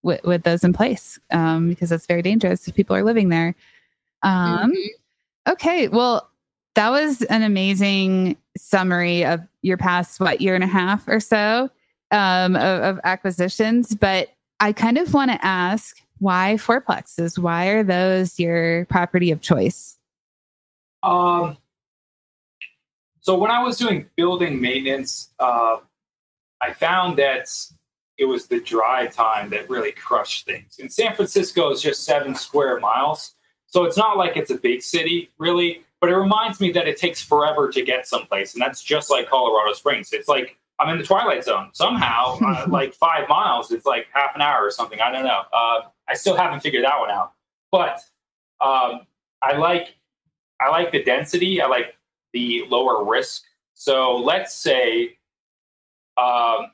[0.03, 3.55] with, with those in place um, because that's very dangerous if people are living there
[4.23, 4.88] um, Mhm.
[5.47, 6.29] okay well
[6.75, 11.69] that was an amazing summary of your past what year and a half or so
[12.12, 17.38] um, of, of acquisitions but I kind of want to ask why fourplexes?
[17.38, 19.97] Why are those your property of choice?
[21.03, 21.57] Um,
[23.19, 25.79] so when I was doing building maintenance, uh,
[26.62, 27.49] I found that
[28.17, 30.77] it was the dry time that really crushed things.
[30.79, 34.81] And San Francisco is just seven square miles, so it's not like it's a big
[34.81, 35.83] city, really.
[36.04, 39.30] But it reminds me that it takes forever to get someplace, and that's just like
[39.30, 40.12] Colorado Springs.
[40.12, 42.38] It's like I'm in the twilight zone somehow.
[42.46, 45.00] uh, like five miles, it's like half an hour or something.
[45.00, 45.44] I don't know.
[45.54, 47.32] Uh, I still haven't figured that one out.
[47.72, 48.02] But
[48.60, 49.08] um,
[49.42, 49.96] I like
[50.60, 51.62] I like the density.
[51.62, 51.96] I like
[52.34, 53.44] the lower risk.
[53.74, 55.18] So let's say,
[56.18, 56.74] um,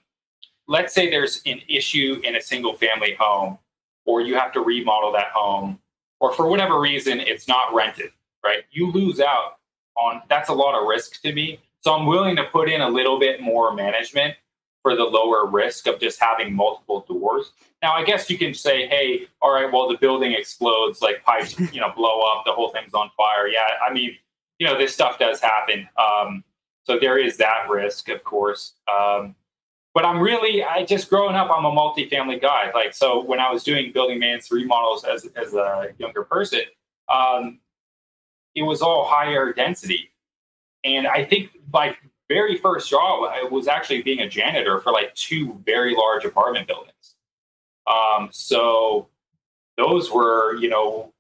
[0.67, 3.59] let's say there's an issue in a single family home,
[4.05, 5.77] or you have to remodel that home,
[6.19, 8.09] or for whatever reason it's not rented.
[8.43, 9.57] Right, you lose out
[9.97, 11.59] on that's a lot of risk to me.
[11.81, 14.35] So I'm willing to put in a little bit more management
[14.81, 17.51] for the lower risk of just having multiple doors.
[17.81, 21.59] Now, I guess you can say, hey, all right, well, the building explodes, like pipes,
[21.73, 23.47] you know, blow up, the whole thing's on fire.
[23.47, 24.15] Yeah, I mean,
[24.57, 25.87] you know, this stuff does happen.
[25.97, 26.43] Um,
[26.83, 28.73] so there is that risk, of course.
[28.93, 29.35] Um,
[29.93, 32.71] but I'm really, I just growing up, I'm a multifamily guy.
[32.73, 36.61] Like, so when I was doing building maintenance remodels as, as a younger person,
[37.13, 37.59] um,
[38.59, 40.11] it was all higher density.
[40.83, 41.95] And I think my
[42.27, 46.67] very first job I was actually being a janitor for like two very large apartment
[46.67, 47.15] buildings.
[47.87, 49.07] Um, so
[49.77, 51.13] those were, you know,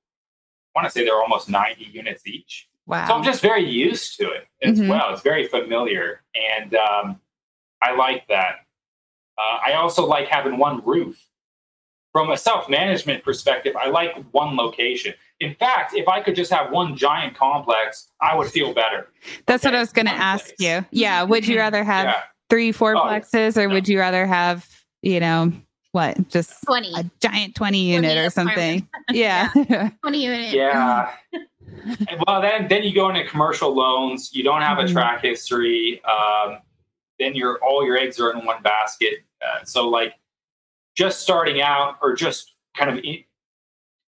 [0.75, 2.67] I want to say they're almost 90 units each.
[2.85, 3.07] Wow.
[3.07, 4.89] So I'm just very used to it as Mhm.
[4.89, 5.13] well.
[5.13, 6.21] It's very familiar.
[6.35, 7.21] And um,
[7.81, 8.65] I like that.
[9.37, 11.25] Uh, I also like having one roof.
[12.19, 15.13] From a self management perspective, I like one location.
[15.39, 19.07] In fact, if I could just have one giant complex, I would feel better.
[19.45, 20.55] That's what I was going to ask place.
[20.59, 20.85] you.
[20.91, 21.23] Yeah.
[21.23, 22.21] Would you rather have yeah.
[22.49, 23.73] three Oh, fourplexes or no.
[23.75, 24.67] would you rather have,
[25.01, 25.53] you know,
[25.93, 26.91] what, just 20.
[26.97, 28.85] a giant 20 unit or something?
[29.13, 29.47] Yeah.
[30.01, 30.53] 20 unit.
[30.53, 31.13] Yeah.
[32.27, 34.31] Well, then then you go into commercial loans.
[34.33, 34.91] You don't have a Mhm.
[34.91, 36.01] track history.
[36.03, 36.57] Um,
[37.17, 39.19] then your all your eggs are in one basket.
[39.41, 40.15] Uh, so like
[40.95, 43.03] just starting out or just kind of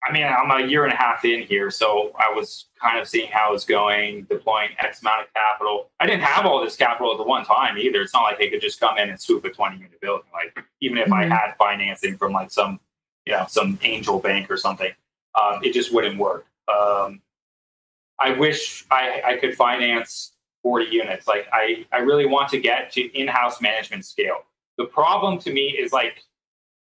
[0.03, 3.07] I mean, I'm a year and a half in here, so I was kind of
[3.07, 5.91] seeing how it's going, deploying X amount of capital.
[5.99, 8.01] I didn't have all this capital at the one time either.
[8.01, 10.25] It's not like they could just come in and swoop a 20 unit building.
[10.33, 11.29] Like even if I Mhm.
[11.29, 12.79] had financing from like some,
[13.27, 14.91] you know, some angel bank or something,
[15.39, 16.47] um, it just wouldn't work.
[16.67, 17.21] Um,
[18.17, 21.27] I wish I, I could finance 40 units.
[21.27, 24.45] Like I, I really want to get to in-house management scale.
[24.79, 26.23] The problem to me is like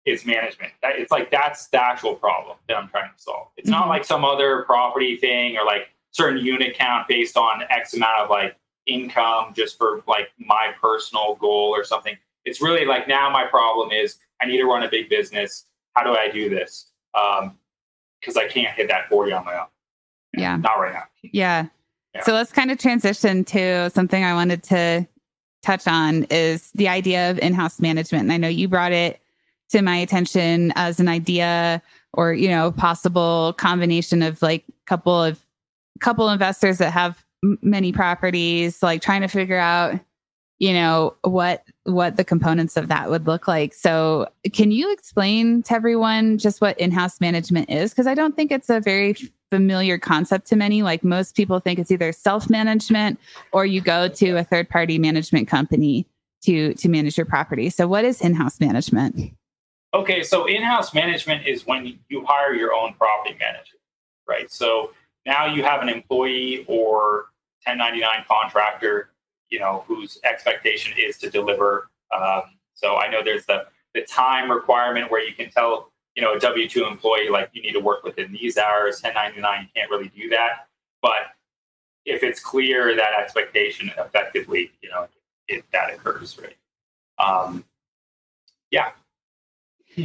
[0.06, 0.72] is management.
[0.82, 3.48] That, it's like that's the actual problem that I'm trying to solve.
[3.56, 3.88] It's not Mhm.
[3.90, 8.30] like some other property thing or like certain unit count based on X amount of
[8.30, 12.16] like income just for like my personal goal or something.
[12.44, 15.66] It's really like now my problem is I need to run a big business.
[15.94, 16.90] How do I do this?
[17.14, 17.58] Um,
[18.20, 19.66] because I can't hit that 40 on my own.
[20.36, 20.56] Yeah.
[20.56, 21.04] Not right now.
[21.22, 21.66] Yeah.
[22.14, 22.22] Yeah.
[22.22, 25.06] So let's kind of transition to something I wanted to
[25.62, 28.22] touch on is the idea of in-house management.
[28.24, 29.19] And I know you brought it
[29.70, 35.44] to my attention as an idea or, you know, possible combination of like couple of
[36.00, 39.98] couple investors that have m- many properties, like trying to figure out,
[40.58, 43.74] you know, what what the components of that would look like.
[43.74, 48.50] So, can you explain to everyone just what in-house management is because I don't think
[48.50, 49.14] it's a very
[49.50, 50.82] familiar concept to many.
[50.82, 53.18] Like most people think it's either self-management
[53.52, 56.06] or you go to a third-party management company
[56.42, 57.70] to to manage your property.
[57.70, 59.32] So what is in-house management?
[59.92, 63.76] Okay, so in-house management is when you hire your own property manager,
[64.28, 64.50] right?
[64.50, 64.92] So
[65.26, 67.30] now you have an employee or
[67.64, 69.10] 1099 contractor,
[69.48, 71.90] you know, whose expectation is to deliver.
[72.14, 72.42] Um,
[72.74, 76.38] so I know there's the the time requirement where you can tell, you know, a
[76.38, 79.02] W two employee like you need to work within these hours.
[79.02, 80.68] 1099 you can't really do that,
[81.02, 81.34] but
[82.06, 85.08] if it's clear that expectation, effectively, you know,
[85.48, 86.56] if that occurs, right?
[87.18, 87.64] Um,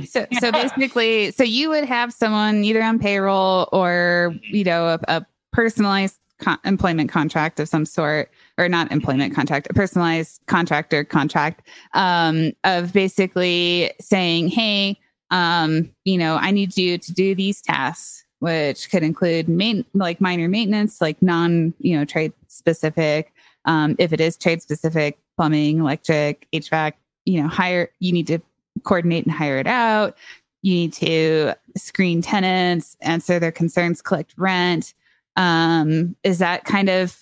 [0.05, 4.99] So so basically, so you would have someone either on payroll or you know a,
[5.07, 11.03] a personalized con- employment contract of some sort, or not employment contract, a personalized contractor
[11.03, 14.99] contract um, of basically saying, hey,
[15.31, 20.21] um, you know, I need you to do these tasks, which could include main like
[20.21, 23.33] minor maintenance, like non you know trade specific.
[23.65, 26.93] Um, if it is trade specific, plumbing, electric, HVAC,
[27.25, 28.39] you know, hire you need to
[28.83, 30.17] coordinate and hire it out.
[30.61, 34.93] You need to screen tenants, answer their concerns, collect rent.
[35.35, 37.19] Um, is that kind of,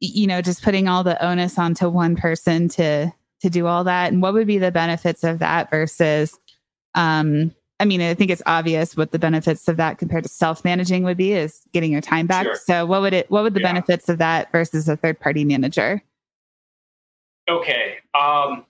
[0.00, 4.12] you know, just putting all the onus onto one person to to do all that?
[4.12, 6.38] And what would be the benefits of that versus,
[6.94, 10.64] um, I mean, I think it's obvious what the benefits of that compared to self
[10.64, 12.44] managing would be is getting your time back.
[12.44, 12.54] Sure.
[12.54, 13.30] So, what would it?
[13.30, 13.72] What would the Yeah.
[13.72, 16.00] benefits of that versus a third party manager?
[17.48, 17.96] Okay.
[18.18, 18.64] Um,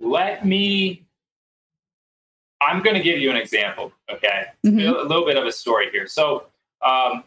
[0.00, 1.06] let me.
[2.62, 3.92] I'm going to give you an example.
[4.10, 4.86] Okay, Mhm.
[4.88, 6.06] a little bit of a story here.
[6.06, 6.46] So,
[6.82, 7.24] um,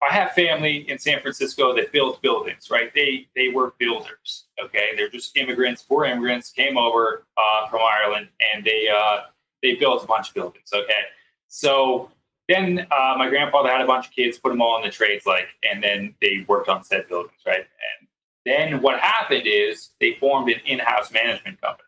[0.00, 2.92] I have family in San Francisco that built buildings, right?
[2.94, 4.46] They they were builders.
[4.62, 9.22] Okay, they're just immigrants, poor immigrants, came over uh, from Ireland, and they uh,
[9.62, 10.70] they built a bunch of buildings.
[10.72, 11.02] Okay,
[11.48, 12.10] so
[12.48, 15.26] then uh, my grandfather had a bunch of kids, put them all in the trades,
[15.26, 17.66] like, and then they worked on said buildings, right?
[18.00, 18.08] And
[18.46, 21.87] then what happened is they formed an in-house management company,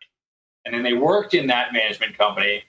[0.65, 2.63] and then they worked in that management company,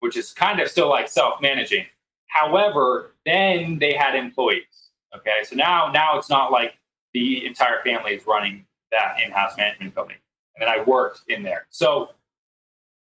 [0.00, 1.86] which is kind of still like self-managing.
[2.28, 4.90] However, then they had employees.
[5.14, 6.74] Okay, so now now it's not like
[7.12, 10.18] the entire family is running that in-house management company,
[10.56, 11.66] and then I worked in there.
[11.70, 12.10] So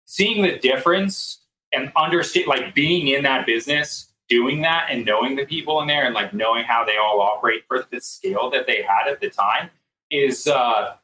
[0.05, 1.41] seeing the difference
[1.73, 6.05] and understand, like being in that business doing that and knowing the people in there
[6.05, 9.29] and like knowing how they all operate for the scale that they had at the
[9.29, 9.69] time
[10.09, 10.95] is uh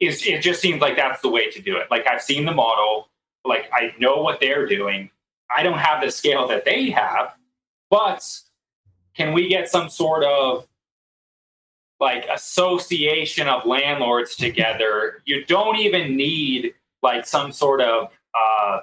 [0.00, 3.08] it just seems like that's the way to do it like i've seen the model
[3.44, 5.10] like i know what they're doing
[5.54, 7.34] i don't have the scale that they have
[7.90, 8.22] but
[9.16, 10.66] can we get some sort of
[12.00, 18.80] like association of landlords together you don't even need like some sort of uh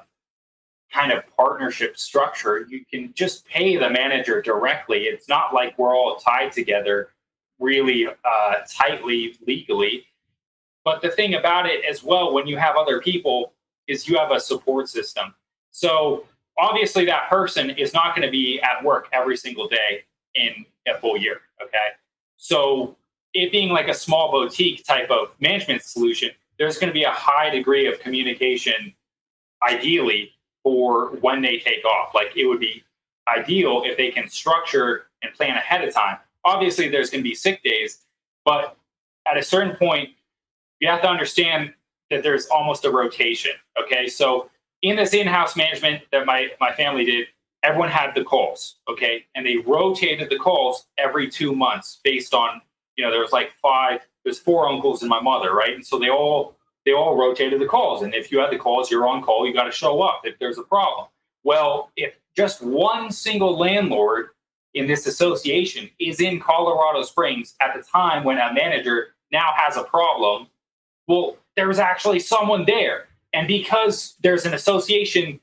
[0.95, 5.03] kind of partnership structure, you can just pay the manager directly.
[5.03, 7.09] It's not like we're all tied together
[7.59, 10.05] really uh, tightly legally.
[10.85, 13.51] But the thing about it as well, when you have other people,
[13.87, 15.33] is you have a support system.
[15.71, 16.25] So
[16.57, 20.05] obviously, that person is not going to be at work every single day
[20.35, 21.41] in a full year.
[21.61, 21.77] Okay.
[22.37, 22.95] So
[23.33, 27.11] it being like a small boutique type of management solution, there's going to be a
[27.11, 28.93] high degree of communication,
[29.67, 30.31] ideally,
[30.63, 32.13] for when they take off.
[32.13, 32.83] Like it would be
[33.27, 36.17] ideal if they can structure and plan ahead of time.
[36.43, 38.01] Obviously, there's going to be sick days,
[38.45, 38.77] but
[39.27, 40.09] at a certain point,
[40.85, 41.73] you have to understand
[42.11, 43.51] that there's almost a rotation.
[43.81, 44.51] Okay, so
[44.83, 47.25] in this in-house management that my my family did,
[47.63, 48.75] everyone had the calls.
[48.87, 52.61] Okay, and they rotated the calls every two months based on
[52.97, 55.73] you know there was like five, there's four uncles and my mother, right?
[55.73, 56.55] And so they all
[56.85, 58.03] they all rotated the calls.
[58.03, 60.37] And if you had the calls, you're on call, you got to show up if
[60.37, 61.07] there's a problem.
[61.43, 64.27] Well, if just one single landlord
[64.75, 69.77] in this association is in Colorado Springs at the time when a manager now has
[69.77, 70.47] a problem,
[71.07, 73.07] well, there's actually someone there.
[73.33, 75.39] And because there's an association,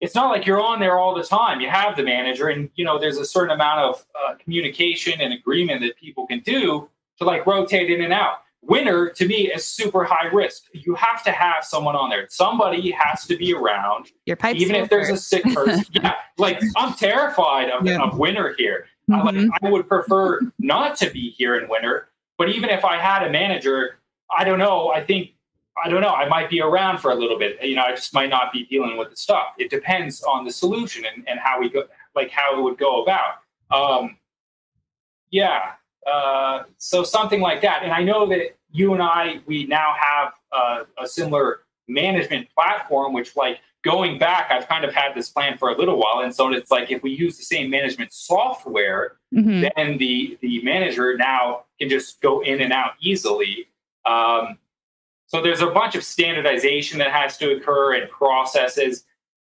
[0.00, 1.60] it's not like you're on there all the time.
[1.60, 5.32] You have the manager, and you know there's a certain amount of uh, communication and
[5.32, 9.64] agreement that people can do to like rotate in and out winter to me is
[9.64, 10.64] super high risk.
[10.72, 12.26] You have to have someone on there.
[12.28, 14.08] Somebody has to be around.
[14.26, 15.84] Your pipes even if there's a sick person.
[15.92, 18.02] yeah, like I'm terrified of, yeah.
[18.02, 18.86] of winter here.
[19.10, 19.28] Mm-hmm.
[19.28, 22.08] I, like, I would prefer not to be here in winter.
[22.36, 23.97] But even if I had a manager,
[24.36, 24.90] I don't know.
[24.90, 25.30] I think
[25.82, 26.10] I don't know.
[26.10, 27.62] I might be around for a little bit.
[27.62, 29.48] You know, I just might not be dealing with the stuff.
[29.58, 33.02] It depends on the solution and, and how we go, like how it would go
[33.02, 33.34] about.
[33.70, 34.16] Um,
[35.30, 35.72] yeah,
[36.10, 37.82] uh, so something like that.
[37.82, 43.12] And I know that you and I, we now have uh, a similar management platform,
[43.12, 46.20] which like going back, I've kind of had this plan for a little while.
[46.20, 49.62] And so it's like if we use the same management software, mm-hmm.
[49.62, 53.68] then the the manager now can just go in and out easily.
[54.08, 54.58] Um,
[55.26, 59.04] so there's a bunch of standardization that has to occur and processes.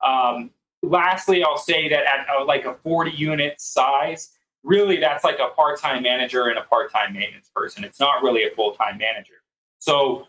[0.05, 0.51] Um,
[0.83, 4.31] lastly, I'll say that at uh, like a 40 unit size,
[4.63, 7.85] really that's like a part-time manager and a part-time maintenance person.
[7.85, 9.35] It's not really a full-time manager.
[9.79, 10.27] So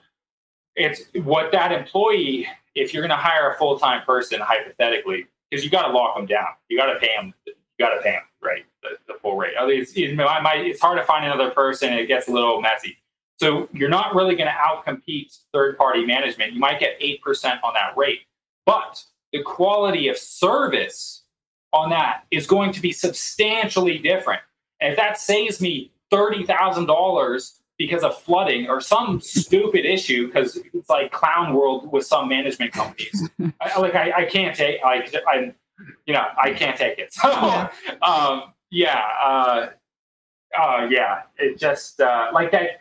[0.77, 5.71] it's what that employee, if you're going to hire a full-time person, hypothetically, because you
[5.71, 8.23] got to lock them down, you got to pay them, you got to pay them,
[8.41, 8.65] right?
[8.85, 9.55] The, the full rate.
[9.57, 11.93] It's, it it's hard to find another person.
[11.93, 12.97] It gets a little messy.
[13.41, 16.53] So you're not really going to outcompete third-party management.
[16.53, 18.21] You might get 8% on that rate,
[18.67, 21.25] but the quality of service
[21.73, 24.43] on that is going to be substantially different.
[24.83, 30.91] And if that saves me $30,000 because of flooding or some stupid issue, because it's
[30.91, 33.27] like clown world with some management companies,
[33.63, 35.55] I, like I, I, can't take, like, I,
[36.05, 37.15] you know, I can't take it.
[37.15, 37.71] So, yeah,
[38.03, 39.67] um, yeah, uh,
[40.59, 42.80] uh, yeah, it just, uh, like that,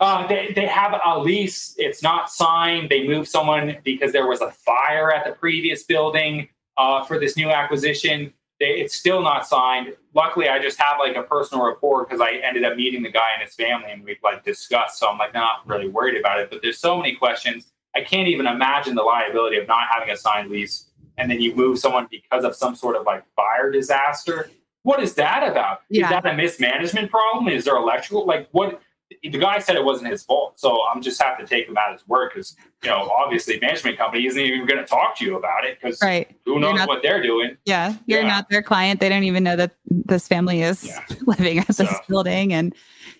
[0.00, 1.74] uh, they, they have a lease.
[1.76, 2.88] It's not signed.
[2.88, 7.36] They moved someone because there was a fire at the previous building uh, for this
[7.36, 8.32] new acquisition.
[8.60, 9.94] They, it's still not signed.
[10.14, 13.28] Luckily, I just have like a personal rapport because I ended up meeting the guy
[13.36, 14.98] and his family, and we've like discussed.
[14.98, 16.50] So I'm like not really worried about it.
[16.50, 17.66] But there's so many questions.
[17.96, 21.56] I can't even imagine the liability of not having a signed lease, and then you
[21.56, 24.50] move someone because of some sort of like fire disaster.
[24.82, 25.80] What is that about?
[25.90, 26.04] Yeah.
[26.04, 27.48] Is that a mismanagement problem?
[27.48, 28.26] Is there electrical?
[28.26, 28.80] Like what?
[29.22, 31.92] The guy said it wasn't his fault, so I'm just have to take him at
[31.92, 35.36] his word because you know obviously management company isn't even going to talk to you
[35.36, 36.30] about it because right.
[36.44, 37.56] who knows not, what they're doing.
[37.64, 38.28] Yeah, you're yeah.
[38.28, 39.00] not their client.
[39.00, 41.00] They don't even know that this family is yeah.
[41.26, 42.74] living at this building, and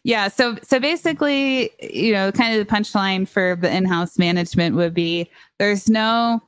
[0.04, 0.28] yeah.
[0.28, 5.30] So so basically, you know, kind of the punchline for the in-house management would be
[5.58, 6.42] there's no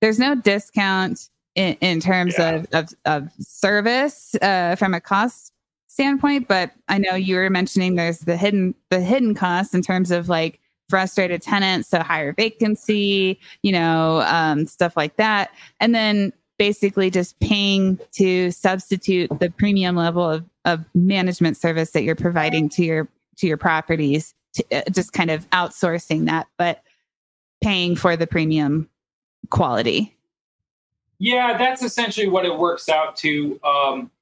[0.00, 2.50] there's no discount in, in terms yeah.
[2.50, 5.52] of, of, of service uh, from a cost
[5.98, 10.12] standpoint, but I know you were mentioning there's the hidden the hidden costs in terms
[10.12, 16.32] of like frustrated tenants, so higher vacancy, you know, um, stuff like that, and then
[16.56, 22.68] basically just paying to substitute the premium level of, of management service that you're providing
[22.68, 26.80] to your to your properties, to, uh, just kind of outsourcing that, but
[27.60, 28.88] paying for the premium
[29.50, 30.16] quality.
[31.18, 33.58] Yeah, that's essentially what it works out to.
[33.64, 34.12] Um,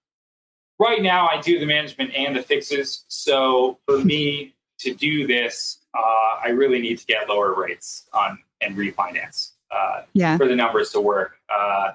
[0.78, 3.04] right now I do the management and the fixes.
[3.08, 8.38] So for me to do this, uh, I really need to get lower rates on
[8.60, 10.36] and refinance uh, yeah.
[10.36, 11.36] for the numbers to work.
[11.48, 11.92] Uh,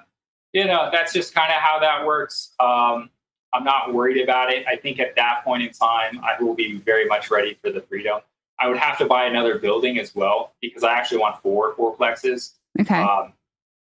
[0.52, 2.54] you know, that's just kind of how that works.
[2.60, 3.10] Um,
[3.52, 4.66] I'm not worried about it.
[4.66, 7.80] I think at that point in time, I will be very much ready for the
[7.82, 8.20] freedom.
[8.58, 12.52] I would have to buy another building as well because I actually want four fourplexes.
[12.80, 13.00] Okay.
[13.00, 13.32] Um,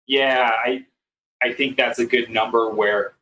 [0.07, 0.85] yeah, I
[1.41, 3.13] I think that's a good number where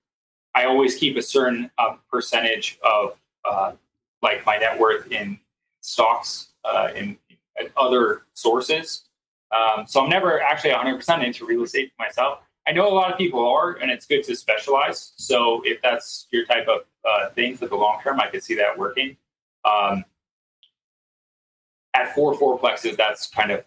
[0.53, 3.17] I always keep a certain uh, percentage of
[3.49, 3.73] uh,
[4.21, 5.39] like my net worth in
[5.81, 9.03] stocks uh, in, in, other sources.
[9.51, 12.39] Um, so I'm never actually 100% into real estate myself.
[12.67, 15.13] I know a lot of people are, and it's good to specialize.
[15.15, 18.55] So if that's your type of uh, thing for the long term, I could see
[18.55, 19.17] that working.
[19.65, 20.05] Um,
[21.93, 23.65] at four fourplexes, that's kind of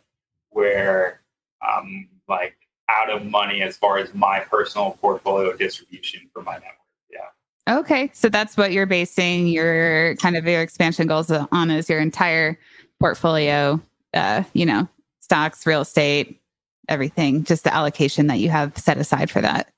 [0.51, 1.21] where
[1.63, 2.57] I'm like
[2.91, 6.75] out of money as far as my personal portfolio distribution for my network.
[7.11, 7.79] Yeah.
[7.79, 8.11] Okay.
[8.13, 12.59] So that's what you're basing your kind of your expansion goals on is your entire
[13.01, 13.81] portfolio,
[14.13, 14.89] uh, you know,
[15.21, 16.41] stocks, real estate,
[16.89, 19.73] everything, just the allocation that you have set aside for that.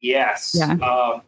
[0.00, 0.54] Yes.
[0.58, 0.72] Yeah.
[0.72, 1.22] Um,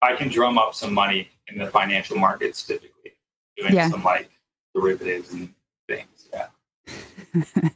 [0.00, 3.12] I can drum up some money in the financial markets typically,
[3.56, 3.88] doing yeah.
[3.88, 4.30] some like
[4.74, 5.52] derivatives and
[5.88, 6.28] things.
[6.32, 6.48] Yeah.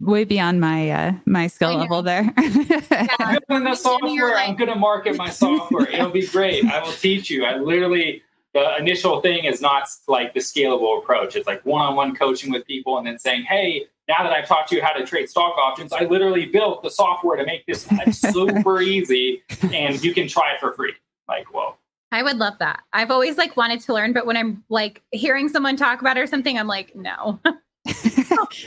[0.00, 2.32] way beyond my uh, my skill level there.
[2.38, 3.38] yeah.
[3.50, 4.36] in the software.
[4.36, 5.88] I'm going to market my software.
[5.88, 6.64] It'll be great.
[6.64, 7.44] I will teach you.
[7.44, 8.22] I literally
[8.52, 11.36] the initial thing is not like the scalable approach.
[11.36, 14.82] It's like one-on-one coaching with people and then saying, "Hey, now that I've taught you
[14.82, 19.42] how to trade stock options, I literally built the software to make this super easy,
[19.72, 20.94] and you can try it for free."
[21.28, 21.76] Like, whoa.
[22.12, 22.80] I would love that.
[22.92, 26.20] I've always like wanted to learn, but when I'm like hearing someone talk about it
[26.20, 27.40] or something, I'm like, no.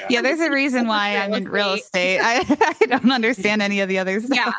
[0.09, 2.19] yeah, there's a reason why I'm in real estate.
[2.21, 4.25] I, I don't understand any of the others.
[4.29, 4.51] Yeah.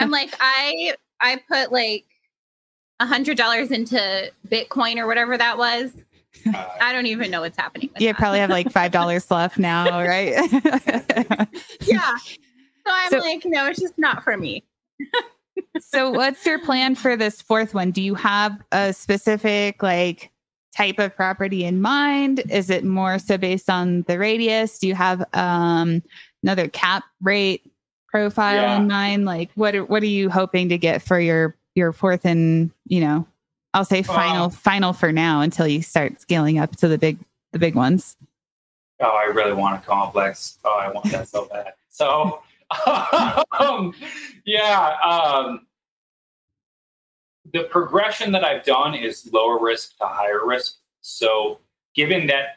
[0.00, 2.04] I'm like, I I put like
[3.00, 5.92] a hundred dollars into Bitcoin or whatever that was.
[6.46, 7.90] Uh, I don't even know what's happening.
[7.98, 8.16] you that.
[8.16, 10.34] probably have like five dollars left now, right?
[11.82, 12.16] yeah.
[12.18, 14.64] So I'm so, like, no, it's just not for me.
[15.80, 17.90] so what's your plan for this fourth one?
[17.90, 20.30] Do you have a specific like
[20.76, 22.42] type of property in mind?
[22.50, 24.78] Is it more so based on the radius?
[24.78, 26.02] Do you have um,
[26.42, 27.70] another cap rate
[28.08, 28.76] profile yeah.
[28.76, 29.24] in mind?
[29.24, 33.00] Like what are, what are you hoping to get for your your fourth and you
[33.00, 33.26] know,
[33.74, 37.18] I'll say final uh, final for now until you start scaling up to the big
[37.52, 38.16] the big ones.
[39.00, 40.58] Oh, I really want a complex.
[40.64, 41.74] Oh, I want that so bad.
[41.90, 42.42] So
[43.60, 43.94] um,
[44.44, 45.66] yeah, um,
[47.56, 50.76] the progression that I've done is lower risk to higher risk.
[51.00, 51.60] So,
[51.94, 52.56] given that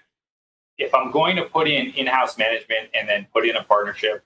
[0.77, 4.23] if I'm going to put in in house management and then put in a partnership,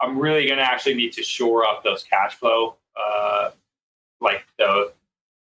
[0.00, 3.50] I'm really going to actually need to shore up those cash flow, uh,
[4.20, 4.92] like the,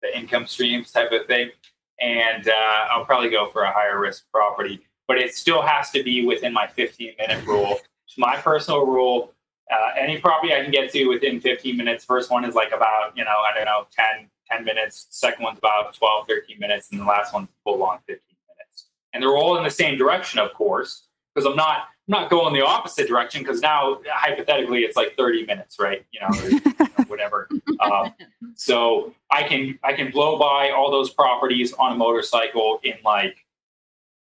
[0.02, 1.52] the income streams type of thing.
[2.00, 6.04] And uh, I'll probably go for a higher risk property, but it still has to
[6.04, 7.80] be within my 15 minute rule.
[8.18, 9.34] My personal rule
[9.70, 12.06] uh, any property I can get to within 15 minutes.
[12.06, 15.08] First one is like about, you know, I don't know, 10, 10 minutes.
[15.10, 16.90] Second one's about 12, 13 minutes.
[16.92, 18.88] And the last one's full on 15 minutes.
[19.14, 22.54] And they're all in the same direction, of course, because I'm not I'm not going
[22.54, 26.06] the opposite direction because now hypothetically it's like 30 minutes, right?
[26.14, 27.50] You know, or, you know whatever.
[27.82, 28.14] Um,
[28.56, 33.46] so I can I can blow by all those properties on a motorcycle in like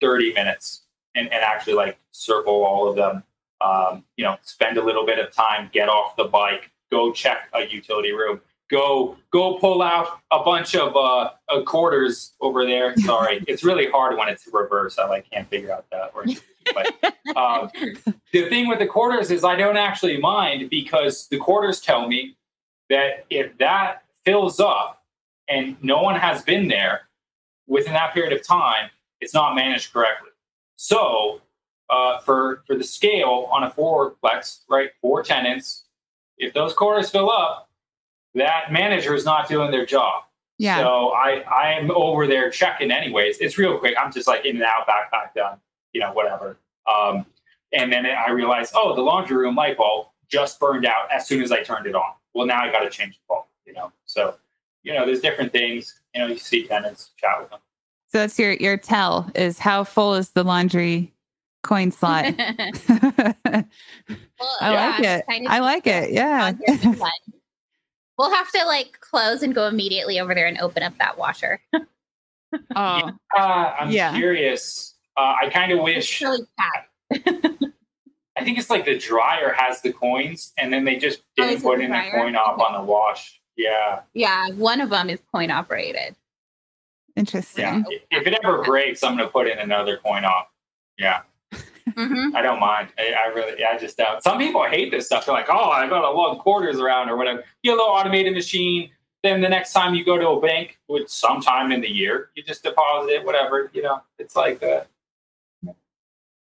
[0.02, 0.84] 30 minutes
[1.16, 3.24] and, and actually like circle all of them.
[3.62, 7.50] Um, you know, spend a little bit of time, get off the bike, go check
[7.54, 8.42] a utility room,
[8.74, 12.98] go go pull out a bunch of uh, uh, quarters over there.
[12.98, 14.98] Sorry, it's really hard when it's reverse.
[14.98, 16.12] I like can't figure out that.
[16.74, 17.70] But um,
[18.34, 22.36] the thing with the quarters is I don't actually mind because the quarters tell me
[22.90, 25.04] that if that fills up
[25.48, 27.02] and no one has been there
[27.68, 28.90] within that period of time,
[29.22, 30.32] It's not managed correctly.
[30.76, 31.42] So
[31.90, 35.86] uh, for for the scale on a fourplex, right, four tenants,
[36.38, 37.70] if those quarters fill up,
[38.36, 40.24] that manager is not doing their job.
[40.58, 40.78] Yeah.
[40.78, 43.40] So I I'm over there checking anyways.
[43.40, 43.96] It's real quick.
[44.00, 45.58] I'm just like in and out, backpack done,
[45.94, 46.58] you know, whatever.
[46.94, 47.26] Um,
[47.72, 51.42] and then I realized, oh, the laundry room light bulb just burned out as soon
[51.42, 52.14] as I turned it on.
[52.34, 53.92] Well, now I got to change the bulb, you know.
[54.06, 54.36] So,
[54.84, 56.02] you know, there's different things.
[56.14, 57.60] You know, you see tenants, chat with them.
[58.10, 61.12] So that's your your tell is how full is the laundry
[61.64, 62.26] coin slot?
[64.40, 65.26] Well, I yeah, like it.
[65.28, 66.12] kind of I like it.
[66.12, 66.46] Yeah.
[66.48, 67.12] on here for fun.
[68.18, 71.62] We'll have to like close and go immediately over there and open up that washer.
[72.76, 74.16] Oh, Uh, I'm Yeah.
[74.16, 74.94] curious.
[75.18, 76.22] Uh, I kind of wish.
[76.22, 76.92] really packed.
[78.38, 81.50] I think it's like the dryer has the coins, and then they just Oh, didn't
[81.56, 82.12] is it put the in the dryer?
[82.12, 83.42] coin op on the wash.
[83.56, 86.16] Yeah, Yeah, one of them is coin operated.
[87.16, 87.64] interesting.
[87.64, 87.84] yeah.
[88.12, 90.52] If it ever breaks, I'm gonna put in another coin op.
[91.00, 91.22] Yeah,
[91.96, 92.90] hmm I don't mind.
[92.98, 94.22] I, I really, I just don't.
[94.24, 95.26] Some people hate this stuff.
[95.26, 97.94] They're like, "Oh, I got to lug quarters around or whatever." You get a little
[97.94, 98.90] automated machine.
[99.24, 102.44] Then the next time you go to a bank, which sometime in the year, you
[102.44, 103.70] just deposit it, whatever.
[103.74, 104.82] You know, it's like uh,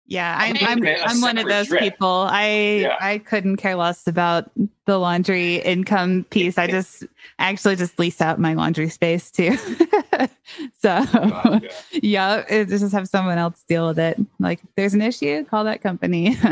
[0.07, 1.79] Yeah, I'm I'm I'm, making it a I'm one of those trip.
[1.81, 2.27] people.
[2.29, 2.97] I Yeah.
[2.99, 4.49] I couldn't care less about
[4.85, 6.57] the laundry income piece.
[6.57, 7.03] I just
[7.39, 9.57] actually just lease out my laundry space too.
[10.80, 11.59] so yeah.
[11.93, 14.19] yeah, it, just have someone else deal with it.
[14.39, 16.38] Like there's an issue, call that company.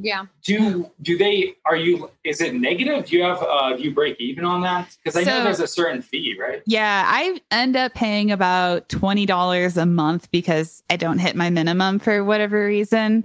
[0.00, 0.26] Yeah.
[0.44, 4.20] do do they are you is it negative do you have uh do you break
[4.20, 7.94] even on that because i know there's a certain fee right yeah, I end up
[7.94, 13.24] paying about twenty dollars a month because I don't hit my minimum for whatever reason.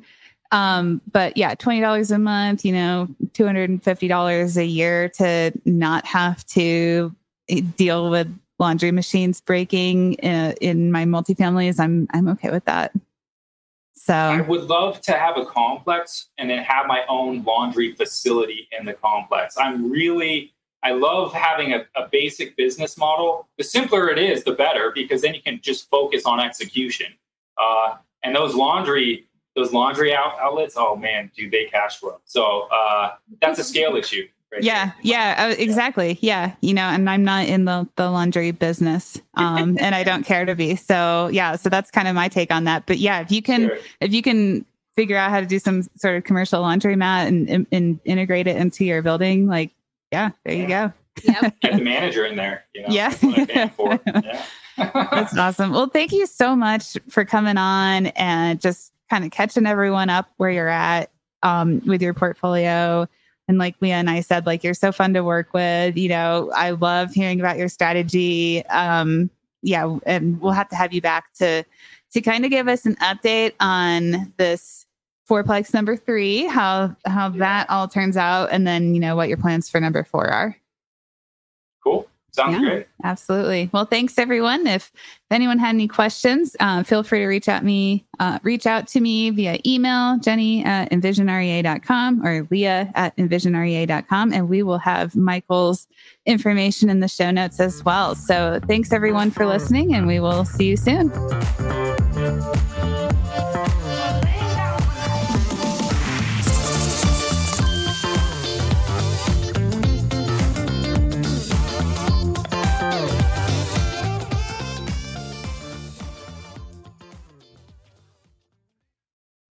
[0.54, 4.66] Um, but yeah, twenty dollars a month, you know, two hundred and fifty dollars a
[4.66, 7.14] year to not have to
[7.50, 11.80] eh, deal with laundry machines breaking in, in my multifamilies.
[11.80, 12.94] I'm I'm okay with that.
[13.96, 18.68] So I would love to have a complex and then have my own laundry facility
[18.78, 24.10] in the complex i'm really i love having a, a basic business model the simpler
[24.10, 27.08] it is the better because then you can just focus on execution
[27.58, 32.68] uh and those laundry those laundry out, outlets oh man do they cash flow so
[32.72, 34.96] uh that's a scale issue right yeah, there.
[35.02, 36.18] yeah, uh, exactly.
[36.22, 40.24] Yeah, you know, and I'm not in the the laundry business, um, and I don't
[40.24, 40.76] care to be.
[40.76, 42.86] So yeah, so that's kind of my take on that.
[42.86, 43.78] But yeah, if you can Sure.
[44.02, 47.68] if you can figure out how to do some sort of commercial laundromat and, and,
[47.72, 49.72] and integrate it into your building, like,
[50.12, 50.94] yeah, there you go.
[51.24, 51.56] Yep.
[51.62, 52.64] get the manager in there.
[52.76, 53.10] You know, Yeah.
[53.10, 54.00] that's what I'm paying for.
[54.78, 55.08] Yeah.
[55.12, 55.72] That's awesome.
[55.72, 60.32] Well, thank you so much for coming on and just kind of catching everyone up
[60.38, 61.12] where you're at
[61.44, 63.08] um, with your portfolio.
[63.48, 65.98] And like Leah and I said, like you're so fun to work with.
[65.98, 68.66] You know, I love hearing about your strategy.
[68.68, 69.30] Um,
[69.62, 71.64] yeah, and we'll have to have you back to
[72.14, 74.86] to kind of give us an update on this
[75.30, 79.38] fourplex number three, how how that all turns out, and then you know what your
[79.38, 80.56] plans for number four are.
[81.84, 82.08] cool.
[82.36, 82.60] Sounds Yeah.
[82.70, 82.88] great.
[83.04, 83.70] Absolutely.
[83.72, 84.66] Well, thanks everyone.
[84.66, 88.66] If, if anyone had any questions, uh, feel free to reach out me, uh, reach
[88.66, 94.34] out to me via email, Jenny at envisionrea.com or Leah at envisionrea.com.
[94.34, 95.88] And we will have Michael's
[96.26, 98.16] information in the show notes as well.
[98.16, 101.12] So thanks everyone for listening and we will see you soon.